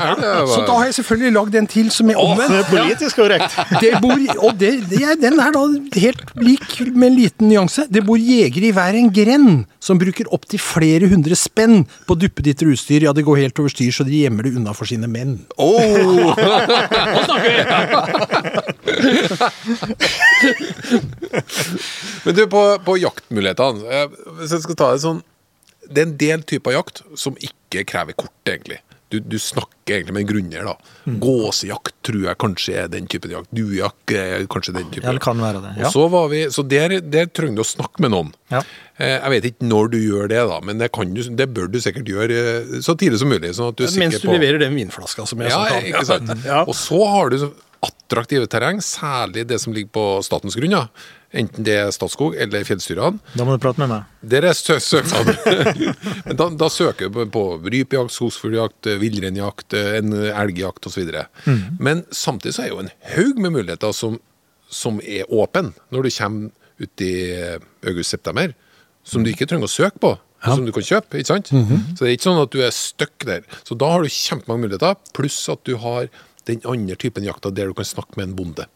Så 0.53 0.59
da 0.67 0.73
har 0.77 0.85
jeg 0.89 0.95
selvfølgelig 0.99 1.33
lagd 1.39 1.53
en 1.57 1.69
til 1.73 1.87
som 1.93 2.09
er 2.13 2.17
omvendt. 2.21 2.51
det 2.53 2.59
er 2.61 2.69
politisk 2.69 3.13
korrekt! 3.21 3.51
Det 3.81 3.91
bor, 4.03 4.19
og 4.45 4.51
det, 4.61 4.71
det 4.91 5.01
er, 5.01 5.15
den 5.19 5.39
er 5.41 5.51
da 5.55 5.61
helt 5.97 6.21
lik 6.37 6.69
med 6.93 7.07
en 7.09 7.17
liten 7.17 7.49
nyanse. 7.49 7.87
Det 7.89 8.03
bor 8.05 8.19
jegere 8.21 8.65
i 8.69 8.73
hver 8.75 8.93
en 8.99 9.09
grend 9.13 9.65
som 9.83 9.97
bruker 10.01 10.25
opptil 10.35 10.59
flere 10.61 11.07
hundre 11.09 11.35
spenn 11.39 11.85
på 12.05 12.13
duppeditter 12.19 12.65
og 12.69 12.73
utstyr. 12.77 13.01
Ja, 13.07 13.11
det 13.15 13.25
går 13.25 13.37
helt 13.41 13.59
over 13.61 13.69
styr, 13.73 13.91
så 13.95 14.03
de 14.05 14.21
gjemmer 14.21 14.43
det 14.45 14.53
unna 14.59 14.71
for 14.77 14.85
sine 14.89 15.07
menn. 15.09 15.39
Oh! 15.57 16.35
Men 22.25 22.35
du, 22.35 22.43
på, 22.51 22.63
på 22.85 22.97
jaktmulighetene 23.01 23.85
eh, 24.01 24.17
Hvis 24.41 24.55
jeg 24.57 24.65
skal 24.65 24.79
ta 24.79 24.89
det 24.95 25.03
sånn 25.05 25.21
Det 25.89 26.01
er 26.03 26.09
en 26.09 26.17
del 26.21 26.43
typer 26.49 26.75
jakt 26.77 27.03
som 27.19 27.35
ikke 27.37 27.83
krever 27.89 28.15
kort, 28.17 28.33
egentlig. 28.49 28.79
Du, 29.13 29.19
du 29.21 29.35
snakker 29.39 29.99
egentlig 29.99 30.15
med 30.15 30.23
en 30.23 30.29
grunner, 30.31 30.63
da. 30.65 31.11
Gåsejakt 31.21 31.93
tror 32.07 32.23
jeg 32.25 32.39
kanskje 32.41 32.73
er 32.81 32.87
den 32.89 33.05
typen 33.11 33.29
jakt. 33.35 33.51
Duejakt 33.53 34.13
er 34.17 34.47
kanskje 34.49 34.73
den 34.79 34.87
typen 34.89 35.05
Ja, 35.05 35.13
det 35.13 35.21
kan 35.21 35.37
være 35.43 35.61
det. 35.61 35.73
Og 35.75 35.83
Ja. 35.85 35.91
så 35.93 36.07
var 36.09 36.31
vi, 36.31 36.39
så 36.55 36.63
der, 36.65 36.95
der 37.03 37.29
trenger 37.29 37.59
du 37.59 37.61
å 37.61 37.67
snakke 37.69 38.01
med 38.01 38.15
noen. 38.15 38.31
Ja. 38.49 38.63
Eh, 38.97 39.13
Jeg 39.19 39.33
vet 39.35 39.47
ikke 39.51 39.69
når 39.69 39.91
du 39.93 39.97
gjør 40.01 40.31
det, 40.33 40.41
da, 40.49 40.57
men 40.65 40.81
det, 40.81 40.89
kan 40.97 41.13
du, 41.13 41.21
det 41.37 41.47
bør 41.53 41.69
du 41.69 41.77
sikkert 41.85 42.09
gjøre 42.09 42.39
eh, 42.55 42.73
så 42.85 42.97
tidlig 42.97 43.21
som 43.21 43.29
mulig. 43.29 43.53
sånn 43.59 43.69
at 43.75 43.77
du 43.77 43.85
er 43.85 43.93
Mens 44.01 44.17
du 44.23 44.25
på... 44.25 44.33
leverer 44.39 44.63
den 44.65 44.73
vinflaska 44.81 45.27
som 45.29 45.43
jeg 45.45 45.53
Ja, 45.53 46.01
sa. 46.07 46.17
Ja. 46.47 46.63
Og 46.65 46.73
så 46.79 46.97
har 47.13 47.29
du 47.35 47.43
attraktive 47.85 48.47
terreng, 48.51 48.81
særlig 48.83 49.45
det 49.49 49.59
som 49.61 49.73
ligger 49.75 49.93
på 49.95 50.05
statens 50.25 50.57
grunn. 50.57 50.75
Ja. 50.75 50.87
Enten 51.35 51.65
det 51.67 51.73
er 51.75 51.91
Statskog 51.91 52.35
eller 52.39 52.63
fjellstyrene. 52.67 53.19
Da 53.35 53.45
må 53.47 53.55
du 53.55 53.61
prate 53.63 53.81
med 53.81 53.91
meg. 53.91 54.11
Der 54.23 54.47
er 54.47 54.55
sø 54.55 54.77
søknad. 54.79 55.33
Da, 56.39 56.47
da 56.49 56.69
søker 56.71 57.11
du 57.11 57.23
på 57.31 57.43
rypejakt, 57.63 58.13
skogsfugljakt, 58.15 58.89
villreinjakt, 59.01 59.75
en 59.75 60.13
elgjakt 60.31 60.87
osv. 60.87 61.11
Mm. 61.45 61.63
Men 61.79 62.05
samtidig 62.11 62.55
så 62.57 62.65
er 62.65 62.71
jo 62.71 62.83
en 62.83 62.93
haug 63.15 63.41
med 63.43 63.55
muligheter 63.57 63.95
som, 63.95 64.19
som 64.71 65.01
er 65.03 65.27
åpen 65.31 65.73
når 65.93 66.07
du 66.07 66.13
kommer 66.15 66.53
ut 66.81 67.03
i 67.03 67.15
august-september, 67.87 68.55
som 69.07 69.23
du 69.23 69.31
ikke 69.31 69.47
trenger 69.47 69.69
å 69.69 69.75
søke 69.75 70.01
på. 70.03 70.15
Ja. 70.45 70.53
Som 70.53 70.65
du 70.67 70.71
kan 70.75 70.85
kjøpe. 70.85 71.17
ikke 71.17 71.31
sant? 71.31 71.51
Mhm. 71.55 71.95
Så 71.95 72.03
det 72.03 72.09
er 72.09 72.15
ikke 72.17 72.27
sånn 72.27 72.43
at 72.43 72.53
du 72.53 72.59
er 72.61 72.73
stuck 72.75 73.25
der. 73.25 73.45
Så 73.65 73.77
da 73.79 73.89
har 73.91 74.03
du 74.03 74.11
kjempemange 74.11 74.67
muligheter, 74.67 74.97
pluss 75.17 75.39
at 75.49 75.63
du 75.65 75.75
har 75.81 76.09
den 76.49 76.63
andre 76.69 76.97
typen 76.99 77.25
jakta 77.25 77.51
der 77.53 77.71
du 77.71 77.77
kan 77.77 77.87
snakke 77.87 78.19
med 78.19 78.29
en 78.29 78.35
bonde. 78.37 78.67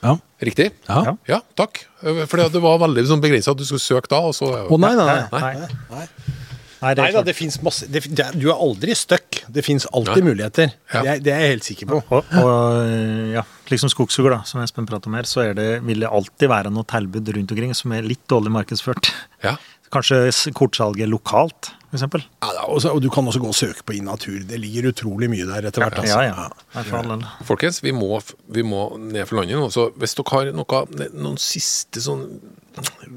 Ja. 0.00 0.14
Riktig? 0.40 0.70
Ja. 0.88 1.16
Ja, 1.28 1.40
takk. 1.58 1.82
For 2.00 2.40
det 2.40 2.62
var 2.62 2.78
veldig 2.80 3.04
sånn 3.10 3.22
begrensa 3.22 3.52
at 3.52 3.60
du 3.60 3.66
skulle 3.68 3.84
søke 3.84 4.08
da. 4.12 4.22
og 4.30 4.36
så... 4.36 4.48
Å 4.64 4.78
nei, 4.80 4.94
nei, 4.96 5.08
nei. 5.10 5.40
Nei. 5.40 5.72
nei. 5.90 6.38
Nei, 6.80 6.94
det 6.96 7.04
Nei 7.04 7.10
er 7.10 7.16
da, 7.18 7.22
det 7.26 7.34
fins 7.36 7.58
masse 7.60 7.84
det, 7.92 8.00
det, 8.16 8.26
Du 8.40 8.46
er 8.48 8.56
aldri 8.56 8.94
stuck. 8.96 9.42
Det 9.52 9.64
fins 9.66 9.84
alltid 9.90 10.22
Nei. 10.22 10.30
muligheter. 10.30 10.70
Ja. 10.88 11.02
Det, 11.02 11.10
er, 11.12 11.24
det 11.26 11.34
er 11.34 11.42
jeg 11.44 11.52
helt 11.54 11.66
sikker 11.66 11.90
på. 11.90 11.98
Og, 12.00 12.30
og 12.40 13.34
ja, 13.34 13.42
liksom 13.68 13.92
skogsfugl, 13.92 14.30
da, 14.32 14.40
som 14.48 14.62
Espen 14.64 14.88
prater 14.88 15.12
om 15.12 15.18
her, 15.18 15.28
så 15.28 15.44
er 15.44 15.58
det, 15.58 15.68
vil 15.84 16.00
det 16.00 16.08
alltid 16.08 16.48
være 16.52 16.72
noe 16.72 16.88
tilbud 16.88 17.28
rundt 17.36 17.52
omkring 17.52 17.76
som 17.76 17.92
er 17.96 18.08
litt 18.08 18.22
dårlig 18.32 18.54
markedsført. 18.56 19.12
Ja. 19.44 19.58
Kanskje 19.92 20.22
kortsalget 20.56 21.10
lokalt, 21.10 21.72
f.eks. 21.90 22.06
Ja, 22.06 22.49
og, 22.70 22.80
så, 22.82 22.92
og 22.94 23.02
du 23.04 23.08
kan 23.12 23.26
også 23.28 23.40
gå 23.42 23.50
og 23.50 23.56
søke 23.58 23.84
på 23.86 23.96
Innatur. 23.98 24.38
Det 24.48 24.58
ligger 24.60 24.90
utrolig 24.92 25.28
mye 25.32 25.46
der 25.48 25.68
etter 25.70 25.84
hvert. 25.84 25.98
Altså. 26.02 26.22
ja. 26.24 26.48
ja. 26.74 27.18
Folkens, 27.48 27.82
vi 27.84 27.92
må, 27.96 28.20
vi 28.48 28.64
må 28.66 28.86
ned 28.98 29.26
for 29.28 29.40
landet 29.40 29.58
nå. 29.60 29.68
Så 29.74 29.90
hvis 30.00 30.16
dere 30.18 30.34
har 30.36 30.50
noe, 30.56 30.82
noen 31.14 31.38
siste 31.40 32.02
sånn 32.04 32.26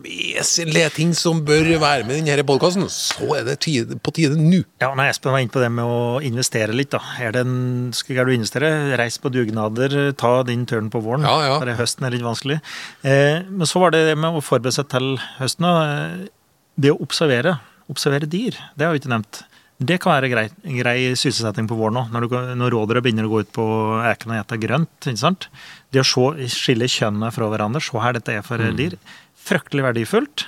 vesentlige 0.03 0.89
ting 0.95 1.11
som 1.15 1.43
bør 1.45 1.67
være 1.81 2.05
med 2.07 2.17
i 2.17 2.23
denne 2.25 2.45
podkasten, 2.47 2.87
så 2.91 3.27
er 3.37 3.45
det 3.47 3.59
tide, 3.63 3.97
på 4.03 4.13
tide 4.15 4.37
nå. 4.39 4.63
Ja, 4.81 4.89
nei, 4.97 5.07
Espen 5.11 5.33
var 5.35 5.43
inne 5.43 5.53
på 5.53 5.61
det 5.61 5.69
med 5.73 5.85
å 5.87 6.19
investere 6.25 6.75
litt. 6.75 6.91
da. 6.95 7.01
Er 7.21 7.35
det 7.35 7.43
en, 7.45 7.91
skal 7.95 8.25
du 8.27 8.33
investere, 8.35 8.71
reis 8.99 9.19
på 9.21 9.31
dugnader, 9.33 10.11
ta 10.19 10.35
din 10.47 10.65
tørn 10.69 10.89
på 10.93 11.03
våren. 11.05 11.27
Ja, 11.27 11.37
ja. 11.47 11.57
For 11.61 11.69
det 11.69 11.77
høsten 11.79 12.07
er 12.07 12.15
litt 12.15 12.25
vanskelig. 12.25 12.59
Eh, 13.05 13.43
men 13.49 13.69
så 13.69 13.83
var 13.83 13.93
det 13.95 14.05
det 14.09 14.17
med 14.19 14.33
å 14.39 14.43
forberede 14.43 14.75
seg 14.75 14.89
til 14.93 15.13
høsten. 15.39 15.69
da. 15.69 15.75
Eh, 15.83 16.31
Det 16.75 16.89
å 16.89 16.97
observere, 17.05 17.59
observere 17.91 18.29
dyr, 18.29 18.57
det 18.77 18.87
har 18.87 18.95
vi 18.95 19.01
ikke 19.01 19.11
nevnt. 19.11 19.43
Det 19.83 19.97
kan 19.99 20.13
være 20.13 20.29
grei, 20.31 20.45
grei 20.77 20.97
sysselsetting 21.17 21.67
på 21.67 21.75
våren 21.75 21.97
òg, 22.03 22.11
når, 22.13 22.27
du 22.29 22.35
når 22.59 22.75
rådyra 22.75 23.01
begynner 23.03 23.27
å 23.27 23.31
gå 23.31 23.41
ut 23.43 23.51
på 23.55 23.65
ekene 24.07 24.37
og 24.37 24.43
ete 24.45 24.59
grønt. 24.61 24.95
ikke 25.01 25.19
sant? 25.19 25.49
Det 25.91 26.03
å 26.03 26.07
se, 26.07 26.47
skille 26.53 26.87
kjønnene 26.87 27.33
fra 27.33 27.49
hverandre, 27.51 27.81
se 27.83 27.99
her 27.99 28.15
dette 28.15 28.37
er 28.37 28.45
for 28.45 28.61
dyr, 28.77 28.95
fryktelig 29.43 29.87
verdifullt. 29.89 30.45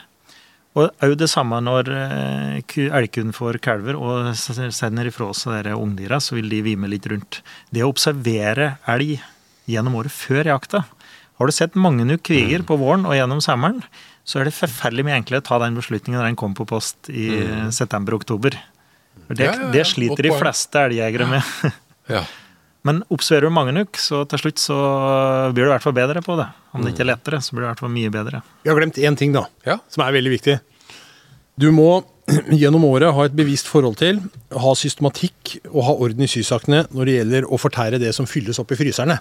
Og 0.75 1.05
òg 1.07 1.15
det 1.17 1.29
samme 1.31 1.61
når 1.63 1.89
eh, 1.95 2.79
elgkuen 2.85 3.31
får 3.35 3.61
kalver 3.63 3.95
og 3.95 4.33
sender 4.35 5.07
ifra 5.07 5.29
seg 5.35 5.71
ungdyra, 5.73 6.19
så 6.19 6.35
vil 6.37 6.51
de 6.51 6.63
vime 6.65 6.89
litt 6.91 7.07
rundt. 7.11 7.41
Det 7.71 7.83
å 7.83 7.91
observere 7.93 8.75
elg 8.91 9.17
gjennom 9.71 9.95
året 10.01 10.13
før 10.13 10.51
jakta 10.51 10.83
Har 11.39 11.49
du 11.49 11.51
sett 11.55 11.75
mange 11.75 12.05
nok 12.07 12.21
kviger 12.23 12.63
på 12.63 12.77
våren 12.79 13.03
og 13.09 13.15
gjennom 13.17 13.41
sommeren, 13.43 13.81
så 14.25 14.39
er 14.39 14.47
det 14.47 14.55
forferdelig 14.55 15.03
mye 15.05 15.17
enklere 15.19 15.43
å 15.43 15.45
ta 15.45 15.59
den 15.61 15.75
beslutningen 15.77 16.17
når 16.21 16.29
den 16.31 16.37
kommer 16.39 16.55
på 16.61 16.67
post 16.69 17.09
i 17.11 17.27
september-oktober. 17.75 18.55
Det, 19.27 19.41
Ja, 19.43 19.51
ja, 19.51 19.59
ja. 19.65 19.71
det 19.73 19.83
sliter 19.89 20.23
de 20.29 20.31
fleste 20.37 20.81
elgjegere 20.87 21.27
med. 21.29 21.71
Ja. 22.11 22.23
Men 22.85 22.99
observerer 23.09 23.49
du 23.49 23.53
mange 23.57 23.71
nok, 23.73 23.97
så 23.97 24.21
til 24.29 24.37
slutt 24.43 24.61
så 24.61 24.75
blir 25.55 25.65
du 25.65 25.69
i 25.71 25.73
hvert 25.73 25.81
fall 25.81 25.95
bedre 25.97 26.21
på 26.21 26.35
det. 26.37 26.45
Om 26.77 26.83
det 26.85 26.91
ikke 26.93 27.01
er 27.01 27.09
lettere, 27.15 27.39
så 27.41 27.55
blir 27.55 27.63
det 27.63 27.67
i 27.67 27.71
hvert 27.73 27.81
fall 27.81 27.93
mye 27.95 28.11
bedre. 28.13 28.41
Vi 28.61 28.69
har 28.69 28.77
glemt 28.77 28.99
én 29.01 29.17
ting, 29.17 29.33
da, 29.33 29.47
Ja. 29.65 29.79
som 29.89 30.03
er 30.05 30.13
veldig 30.13 30.33
viktig. 30.35 30.59
Du 31.57 31.71
må 31.73 32.03
gjennom 32.61 32.85
året 32.85 33.09
ha 33.13 33.25
et 33.25 33.33
bevisst 33.37 33.67
forhold 33.69 33.97
til, 33.97 34.21
ha 34.53 34.75
systematikk 34.77 35.55
og 35.71 35.81
ha 35.87 35.95
orden 36.05 36.21
i 36.25 36.29
sysakene 36.29 36.83
når 36.93 37.09
det 37.09 37.15
gjelder 37.19 37.49
å 37.49 37.57
fortære 37.61 37.99
det 38.01 38.13
som 38.17 38.29
fylles 38.29 38.61
opp 38.61 38.71
i 38.73 38.77
fryserne. 38.79 39.17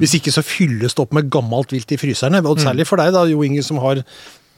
Hvis 0.00 0.14
ikke 0.20 0.32
så 0.34 0.42
fylles 0.44 0.94
det 0.94 1.02
opp 1.06 1.12
med 1.12 1.30
gammelt 1.30 1.70
vilt 1.72 1.92
i 1.92 1.96
fryserne. 2.00 2.42
Og 2.44 2.58
særlig 2.58 2.86
for 2.86 2.96
deg, 2.96 3.12
da, 3.12 3.24
Jo 3.30 3.42
Inge, 3.46 3.62
som 3.62 3.78
har 3.78 4.02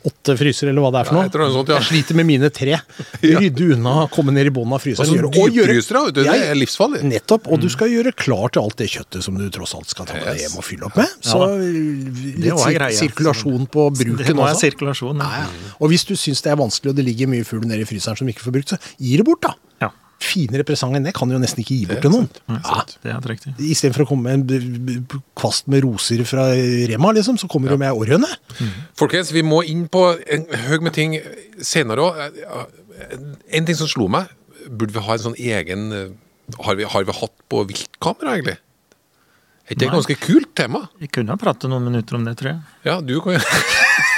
åtte 0.08 0.36
frysere, 0.38 0.70
eller 0.70 0.80
hva 0.80 0.92
det 0.94 1.00
er 1.00 1.04
for 1.08 1.14
Ja, 1.14 1.18
noe. 1.18 1.26
jeg 1.26 1.32
tror 1.34 1.40
det 1.42 1.46
er 1.48 1.50
noe 1.50 1.58
sånt, 1.58 1.68
ja. 1.72 1.78
Jeg 1.82 1.86
sliter 1.88 2.14
med 2.14 2.26
mine 2.28 2.48
tre. 2.54 2.76
Rydde 3.42 3.64
unna, 3.74 3.94
komme 4.14 4.30
ned 4.32 4.46
i 4.46 4.52
bunnen 4.54 4.72
av 4.72 4.80
fryseren. 4.80 5.04
Altså, 5.04 5.16
gjøre- 5.18 5.26
og 5.42 5.50
gjøre- 5.58 5.74
dypfrysere, 5.74 6.02
vet 6.06 6.14
du, 6.14 6.20
det 6.22 6.36
er 6.48 6.54
livsfarlig. 6.54 7.00
Nettopp. 7.02 7.48
Og 7.50 7.60
du 7.60 7.68
skal 7.68 7.90
gjøre 7.90 8.12
klart 8.14 8.52
til 8.54 8.62
alt 8.62 8.76
det 8.78 8.88
kjøttet 8.94 9.26
som 9.26 9.36
du 9.36 9.50
tross 9.50 9.74
alt 9.74 9.90
skal 9.90 10.06
ta 10.06 10.14
med 10.14 10.24
deg 10.30 10.38
hjem 10.46 10.56
og 10.56 10.64
fylle 10.64 10.86
opp 10.86 10.96
med. 11.02 11.08
Så 11.20 11.40
litt 12.38 12.58
sir 12.62 12.78
greia. 12.78 12.94
sirkulasjon 12.94 13.66
på 13.74 13.88
Det 13.98 14.06
bruken 14.06 14.38
også. 14.46 14.60
sirkulasjon. 14.70 15.18
Ja, 15.18 15.30
Ja. 15.42 15.46
ja. 15.50 15.74
Og 15.82 15.90
hvis 15.90 16.06
du 16.06 16.14
syns 16.14 16.42
det 16.46 16.52
er 16.54 16.56
vanskelig 16.62 16.90
og 16.94 16.96
det 16.96 17.04
ligger 17.04 17.26
mye 17.28 17.44
fugl 17.44 17.66
nede 17.66 17.82
i 17.82 17.84
fryseren 17.90 18.16
som 18.16 18.28
ikke 18.30 18.46
får 18.46 18.54
brukt, 18.54 18.68
så 18.70 18.78
gi 19.02 19.16
det 19.18 19.26
bort, 19.26 19.42
da. 19.42 19.54
Ja. 20.18 20.26
Finere 20.28 20.64
presang 20.66 20.96
enn 20.98 21.04
det 21.06 21.12
kan 21.14 21.30
du 21.30 21.36
jo 21.36 21.40
nesten 21.40 21.62
ikke 21.62 21.76
gi 21.76 21.86
bort 21.86 22.02
til 22.02 22.10
noen. 22.10 22.26
Ja. 22.50 22.82
Det 23.04 23.12
er 23.14 23.28
riktig. 23.30 23.52
Istedenfor 23.62 24.02
å 24.02 24.08
komme 24.10 24.34
med 24.34 24.50
en 24.50 25.06
kvast 25.38 25.68
med 25.70 25.84
roser 25.86 26.24
fra 26.26 26.48
Rema, 26.90 27.12
liksom, 27.14 27.38
så 27.38 27.46
kommer 27.50 27.70
du 27.70 27.78
med 27.78 27.94
orrhøne. 27.94 28.30
Folkens, 28.98 29.30
vi 29.34 29.44
må 29.46 29.62
inn 29.70 29.86
på 29.86 30.02
en 30.26 30.48
haug 30.66 30.82
med 30.82 30.96
ting 30.98 31.14
senere 31.62 32.08
òg. 32.08 32.18
En 33.54 33.68
ting 33.68 33.78
som 33.78 33.90
slo 33.90 34.08
meg, 34.10 34.26
burde 34.68 34.92
vi 34.96 35.06
ha 35.06 35.14
en 35.14 35.22
sånn 35.28 35.38
egen 35.38 35.92
eh, 35.94 36.08
Har 36.64 36.76
vi, 36.76 36.84
har 36.88 37.04
vi 37.04 37.14
hatt 37.14 37.34
på 37.52 37.62
viltkamera, 37.68 38.34
egentlig? 38.34 38.58
Er 39.68 39.76
ikke 39.76 39.82
det 39.82 39.88
et 39.88 39.96
ganske 39.98 40.14
kult 40.22 40.54
tema? 40.56 40.86
Vi 40.98 41.10
kunne 41.12 41.34
ha 41.34 41.40
pratet 41.40 41.68
noen 41.68 41.84
minutter 41.90 42.16
om 42.16 42.24
det, 42.24 42.38
tror 42.40 42.54
jeg. 42.54 42.60
Ja, 42.88 42.98
du 43.04 43.18
kan 43.20 43.36
jo 43.36 43.42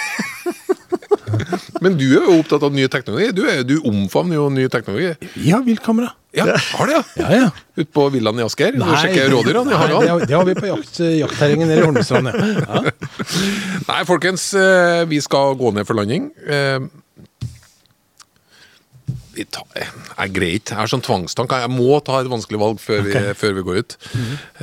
Men 1.80 1.96
du 1.96 2.06
er 2.12 2.26
jo 2.28 2.38
opptatt 2.42 2.64
av 2.66 2.72
ny 2.76 2.84
teknologi. 2.92 3.30
Du, 3.36 3.42
er, 3.48 3.62
du 3.64 3.76
omfavner 3.88 4.36
jo 4.36 4.48
ny 4.52 4.66
teknologi. 4.72 5.14
Vi 5.34 5.50
har 5.54 5.62
viltkamera. 5.64 6.10
Ja, 6.36 6.44
har 6.54 6.86
det, 6.86 6.94
ja? 6.94 7.02
Ja, 7.18 7.28
ja. 7.34 7.46
Ute 7.80 7.88
på 7.96 8.04
villaen 8.14 8.38
i 8.38 8.44
Asker? 8.44 8.76
Nei, 8.78 8.90
sjekker 9.02 9.32
rådyrene? 9.32 9.72
Nei, 9.72 9.86
det, 9.90 9.96
har, 10.12 10.24
det 10.30 10.36
har 10.36 10.44
vi 10.46 10.54
på 10.60 10.68
jakt, 10.68 11.00
jaktterrenget 11.02 11.70
nede 11.72 11.80
i 11.82 11.86
Holmestrand. 11.88 12.30
Ja. 12.30 12.50
Ja. 12.60 12.92
Nei, 13.90 14.00
folkens, 14.06 14.44
eh, 14.54 15.00
vi 15.10 15.18
skal 15.24 15.56
gå 15.58 15.72
ned 15.74 15.88
for 15.88 15.98
landing. 15.98 16.28
Eh, 16.46 16.78
Vi 19.40 19.44
tar, 19.46 19.64
jeg 19.78 20.32
greier 20.34 20.58
ikke. 20.58 20.74
Jeg 20.74 20.80
har 20.82 20.90
sånn 20.90 21.04
tvangstank. 21.06 21.52
Jeg 21.62 21.70
må 21.72 21.96
ta 22.04 22.18
et 22.20 22.28
vanskelig 22.28 22.58
valg 22.60 22.80
før 22.82 23.04
vi, 23.06 23.12
før 23.38 23.54
vi 23.56 23.62
går 23.68 23.78
ut. 23.80 23.94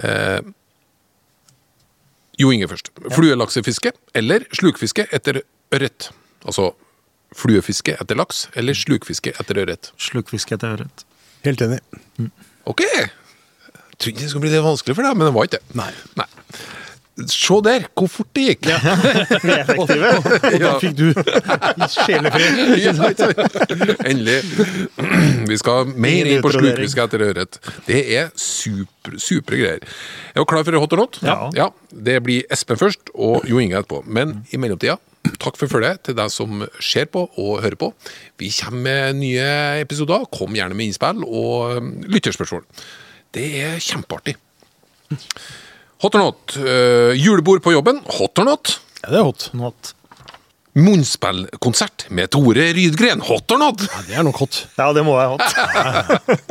Eh, 0.04 0.40
Jo 2.38 2.52
Inge 2.54 2.68
først. 2.70 2.92
Fluelaksefiske 3.16 3.92
eller 4.20 4.44
slukfiske 4.54 5.08
etter 5.16 5.40
ørret? 5.74 6.12
Altså 6.46 6.68
fluefiske 7.36 7.98
etter 8.00 8.18
laks 8.20 8.48
eller 8.56 8.78
slukfiske 8.78 9.34
etter 9.40 9.60
ørret? 9.64 9.92
Slukfiske 10.02 10.56
etter 10.56 10.78
ørret. 10.78 11.06
Helt 11.46 11.62
enig. 11.66 11.80
Ok! 12.68 12.84
Jeg 12.88 13.10
trodde 13.98 14.12
ikke 14.14 14.24
det 14.24 14.30
skulle 14.30 14.46
bli 14.46 14.54
det 14.54 14.64
vanskelig 14.66 14.96
for 14.98 15.08
deg, 15.08 15.18
men 15.18 15.26
det 15.28 15.34
var 15.36 15.48
ikke 15.48 15.58
det. 15.58 15.78
Nei. 15.80 15.92
Nei. 16.20 16.28
Se 17.26 17.56
der, 17.66 17.88
hvor 17.98 18.06
fort 18.14 18.30
det 18.38 18.44
gikk! 18.52 18.68
Vi 18.68 18.74
er 19.56 19.64
effektive. 19.64 20.10
Og 20.18 20.60
da 20.62 20.74
fikk 20.78 20.94
du 21.00 21.08
sjelefred. 21.90 22.78
Ja? 22.78 22.94
Endelig. 24.06 24.38
Vi 25.50 25.58
skal 25.58 25.90
mer 25.98 26.30
inn 26.30 26.44
på 26.46 26.52
sluk, 26.54 26.78
vi 26.78 26.90
skal 26.92 27.10
etter 27.10 27.26
ørret. 27.32 27.58
Det 27.88 28.04
er 28.20 28.30
super, 28.38 29.18
supre 29.22 29.58
greier. 29.64 29.98
Er 30.36 30.46
du 30.46 30.48
klar 30.50 30.68
for 30.68 30.78
hot 30.78 30.94
or 30.94 31.04
not? 31.08 31.20
Ja. 31.58 31.72
Det 31.90 32.20
blir 32.28 32.46
Espen 32.54 32.78
først 32.78 33.10
og 33.16 33.48
Jo 33.50 33.62
Inge 33.64 33.80
etterpå. 33.82 34.04
Men 34.06 34.44
i 34.54 34.62
mellomtida, 34.62 35.00
takk 35.42 35.58
for 35.58 35.72
følget 35.74 36.06
til 36.06 36.18
deg 36.18 36.30
som 36.34 36.68
ser 36.84 37.10
på 37.10 37.26
og 37.34 37.62
hører 37.66 37.80
på. 37.82 37.94
Vi 38.38 38.54
kommer 38.62 38.84
med 38.86 39.22
nye 39.24 39.48
episoder. 39.82 40.30
Kom 40.38 40.54
gjerne 40.54 40.78
med 40.78 40.92
innspill 40.92 41.26
og 41.26 41.80
um, 41.82 41.96
lytterspørsmål. 42.06 42.68
Det 43.34 43.48
er 43.66 43.82
kjempeartig. 43.82 44.38
Hot 46.04 46.16
or 46.16 46.20
not. 46.28 46.58
Uh, 46.58 47.14
julebord 47.18 47.64
på 47.66 47.74
jobben. 47.74 48.02
Hot 48.20 48.40
or 48.40 48.46
not. 48.46 48.80
Ja, 49.04 49.10
det 49.10 49.22
er 49.22 49.26
hot. 49.26 49.50
Not. 49.58 49.94
Munnspillkonsert 50.78 52.06
med 52.14 52.30
Tore 52.30 52.68
Rydgren. 52.78 53.22
Hot 53.26 53.52
or 53.52 53.58
not? 53.62 53.82
Ja, 53.82 54.02
det 54.06 54.18
er 54.20 54.26
nok 54.28 54.42
hot. 54.44 54.60
Ja, 54.78 54.92
det 54.94 55.02
må 55.08 55.16
være 55.18 55.34
hot. 55.34 55.42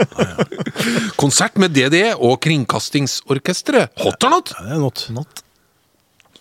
Konsert 1.23 1.61
med 1.63 1.77
DDE 1.77 2.17
og 2.17 2.41
Kringkastingsorkesteret. 2.43 3.95
Hot 4.03 4.27
or 4.27 4.35
not? 4.35 4.51
Ja, 4.59 4.65
det 4.67 4.75
er 4.79 4.83
not. 4.83 5.05
Not. 5.15 5.45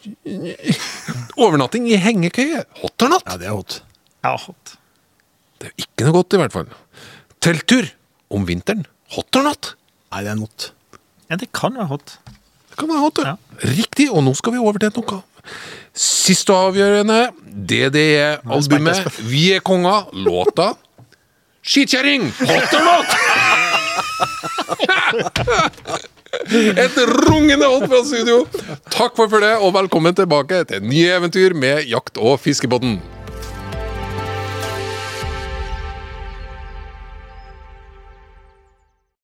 Overnatting 1.41 1.85
i 1.91 1.99
hengekøye. 2.01 2.63
Hot 2.81 3.05
or 3.05 3.13
not? 3.13 3.29
Ja, 3.29 3.37
det 3.41 3.51
er 3.51 3.53
hot. 3.57 3.79
Ja, 4.25 4.33
hot. 4.47 4.75
Det 5.61 5.69
er 5.69 5.85
ikke 5.85 6.07
noe 6.07 6.17
godt, 6.17 6.33
i 6.33 6.41
hvert 6.41 6.57
fall. 6.57 6.73
Telttur 7.45 7.91
om 8.33 8.49
vinteren. 8.49 8.85
Hot 9.13 9.37
or 9.37 9.45
not? 9.45 9.75
Nei, 10.09 10.25
det 10.25 10.33
er 10.33 10.41
not. 10.41 10.71
Ja, 11.29 11.37
det 11.41 11.51
kan 11.53 11.77
være 11.77 11.91
hot. 11.93 12.17
Det 12.75 12.81
kan 12.83 12.89
være 12.91 12.99
hot, 13.05 13.15
det. 13.15 13.23
Ja. 13.23 13.39
Riktig, 13.71 14.09
og 14.11 14.19
nå 14.25 14.33
skal 14.35 14.51
vi 14.51 14.59
over 14.59 14.75
til 14.83 14.91
noe. 14.97 15.21
Siste 15.95 16.51
og 16.51 16.73
avgjørende 16.73 17.31
DDE-albumet 17.71 19.07
Vi 19.23 19.55
er 19.55 19.63
konga. 19.63 20.11
låta 20.11 20.73
Skikjerring! 21.63 22.33
Hot 22.35 22.75
or 22.75 22.83
not? 22.83 23.07
Et 26.83 26.99
rungende 27.23 27.63
hot 27.71 27.87
fra 27.87 28.03
studio. 28.03 28.43
Takk 28.91 29.15
for 29.15 29.39
det, 29.39 29.55
og 29.55 29.71
velkommen 29.77 30.11
tilbake 30.19 30.65
til 30.67 30.83
nye 30.83 31.15
eventyr 31.15 31.55
med 31.55 31.87
Jakt- 31.87 32.19
og 32.19 32.35
fiskebåten. 32.43 32.99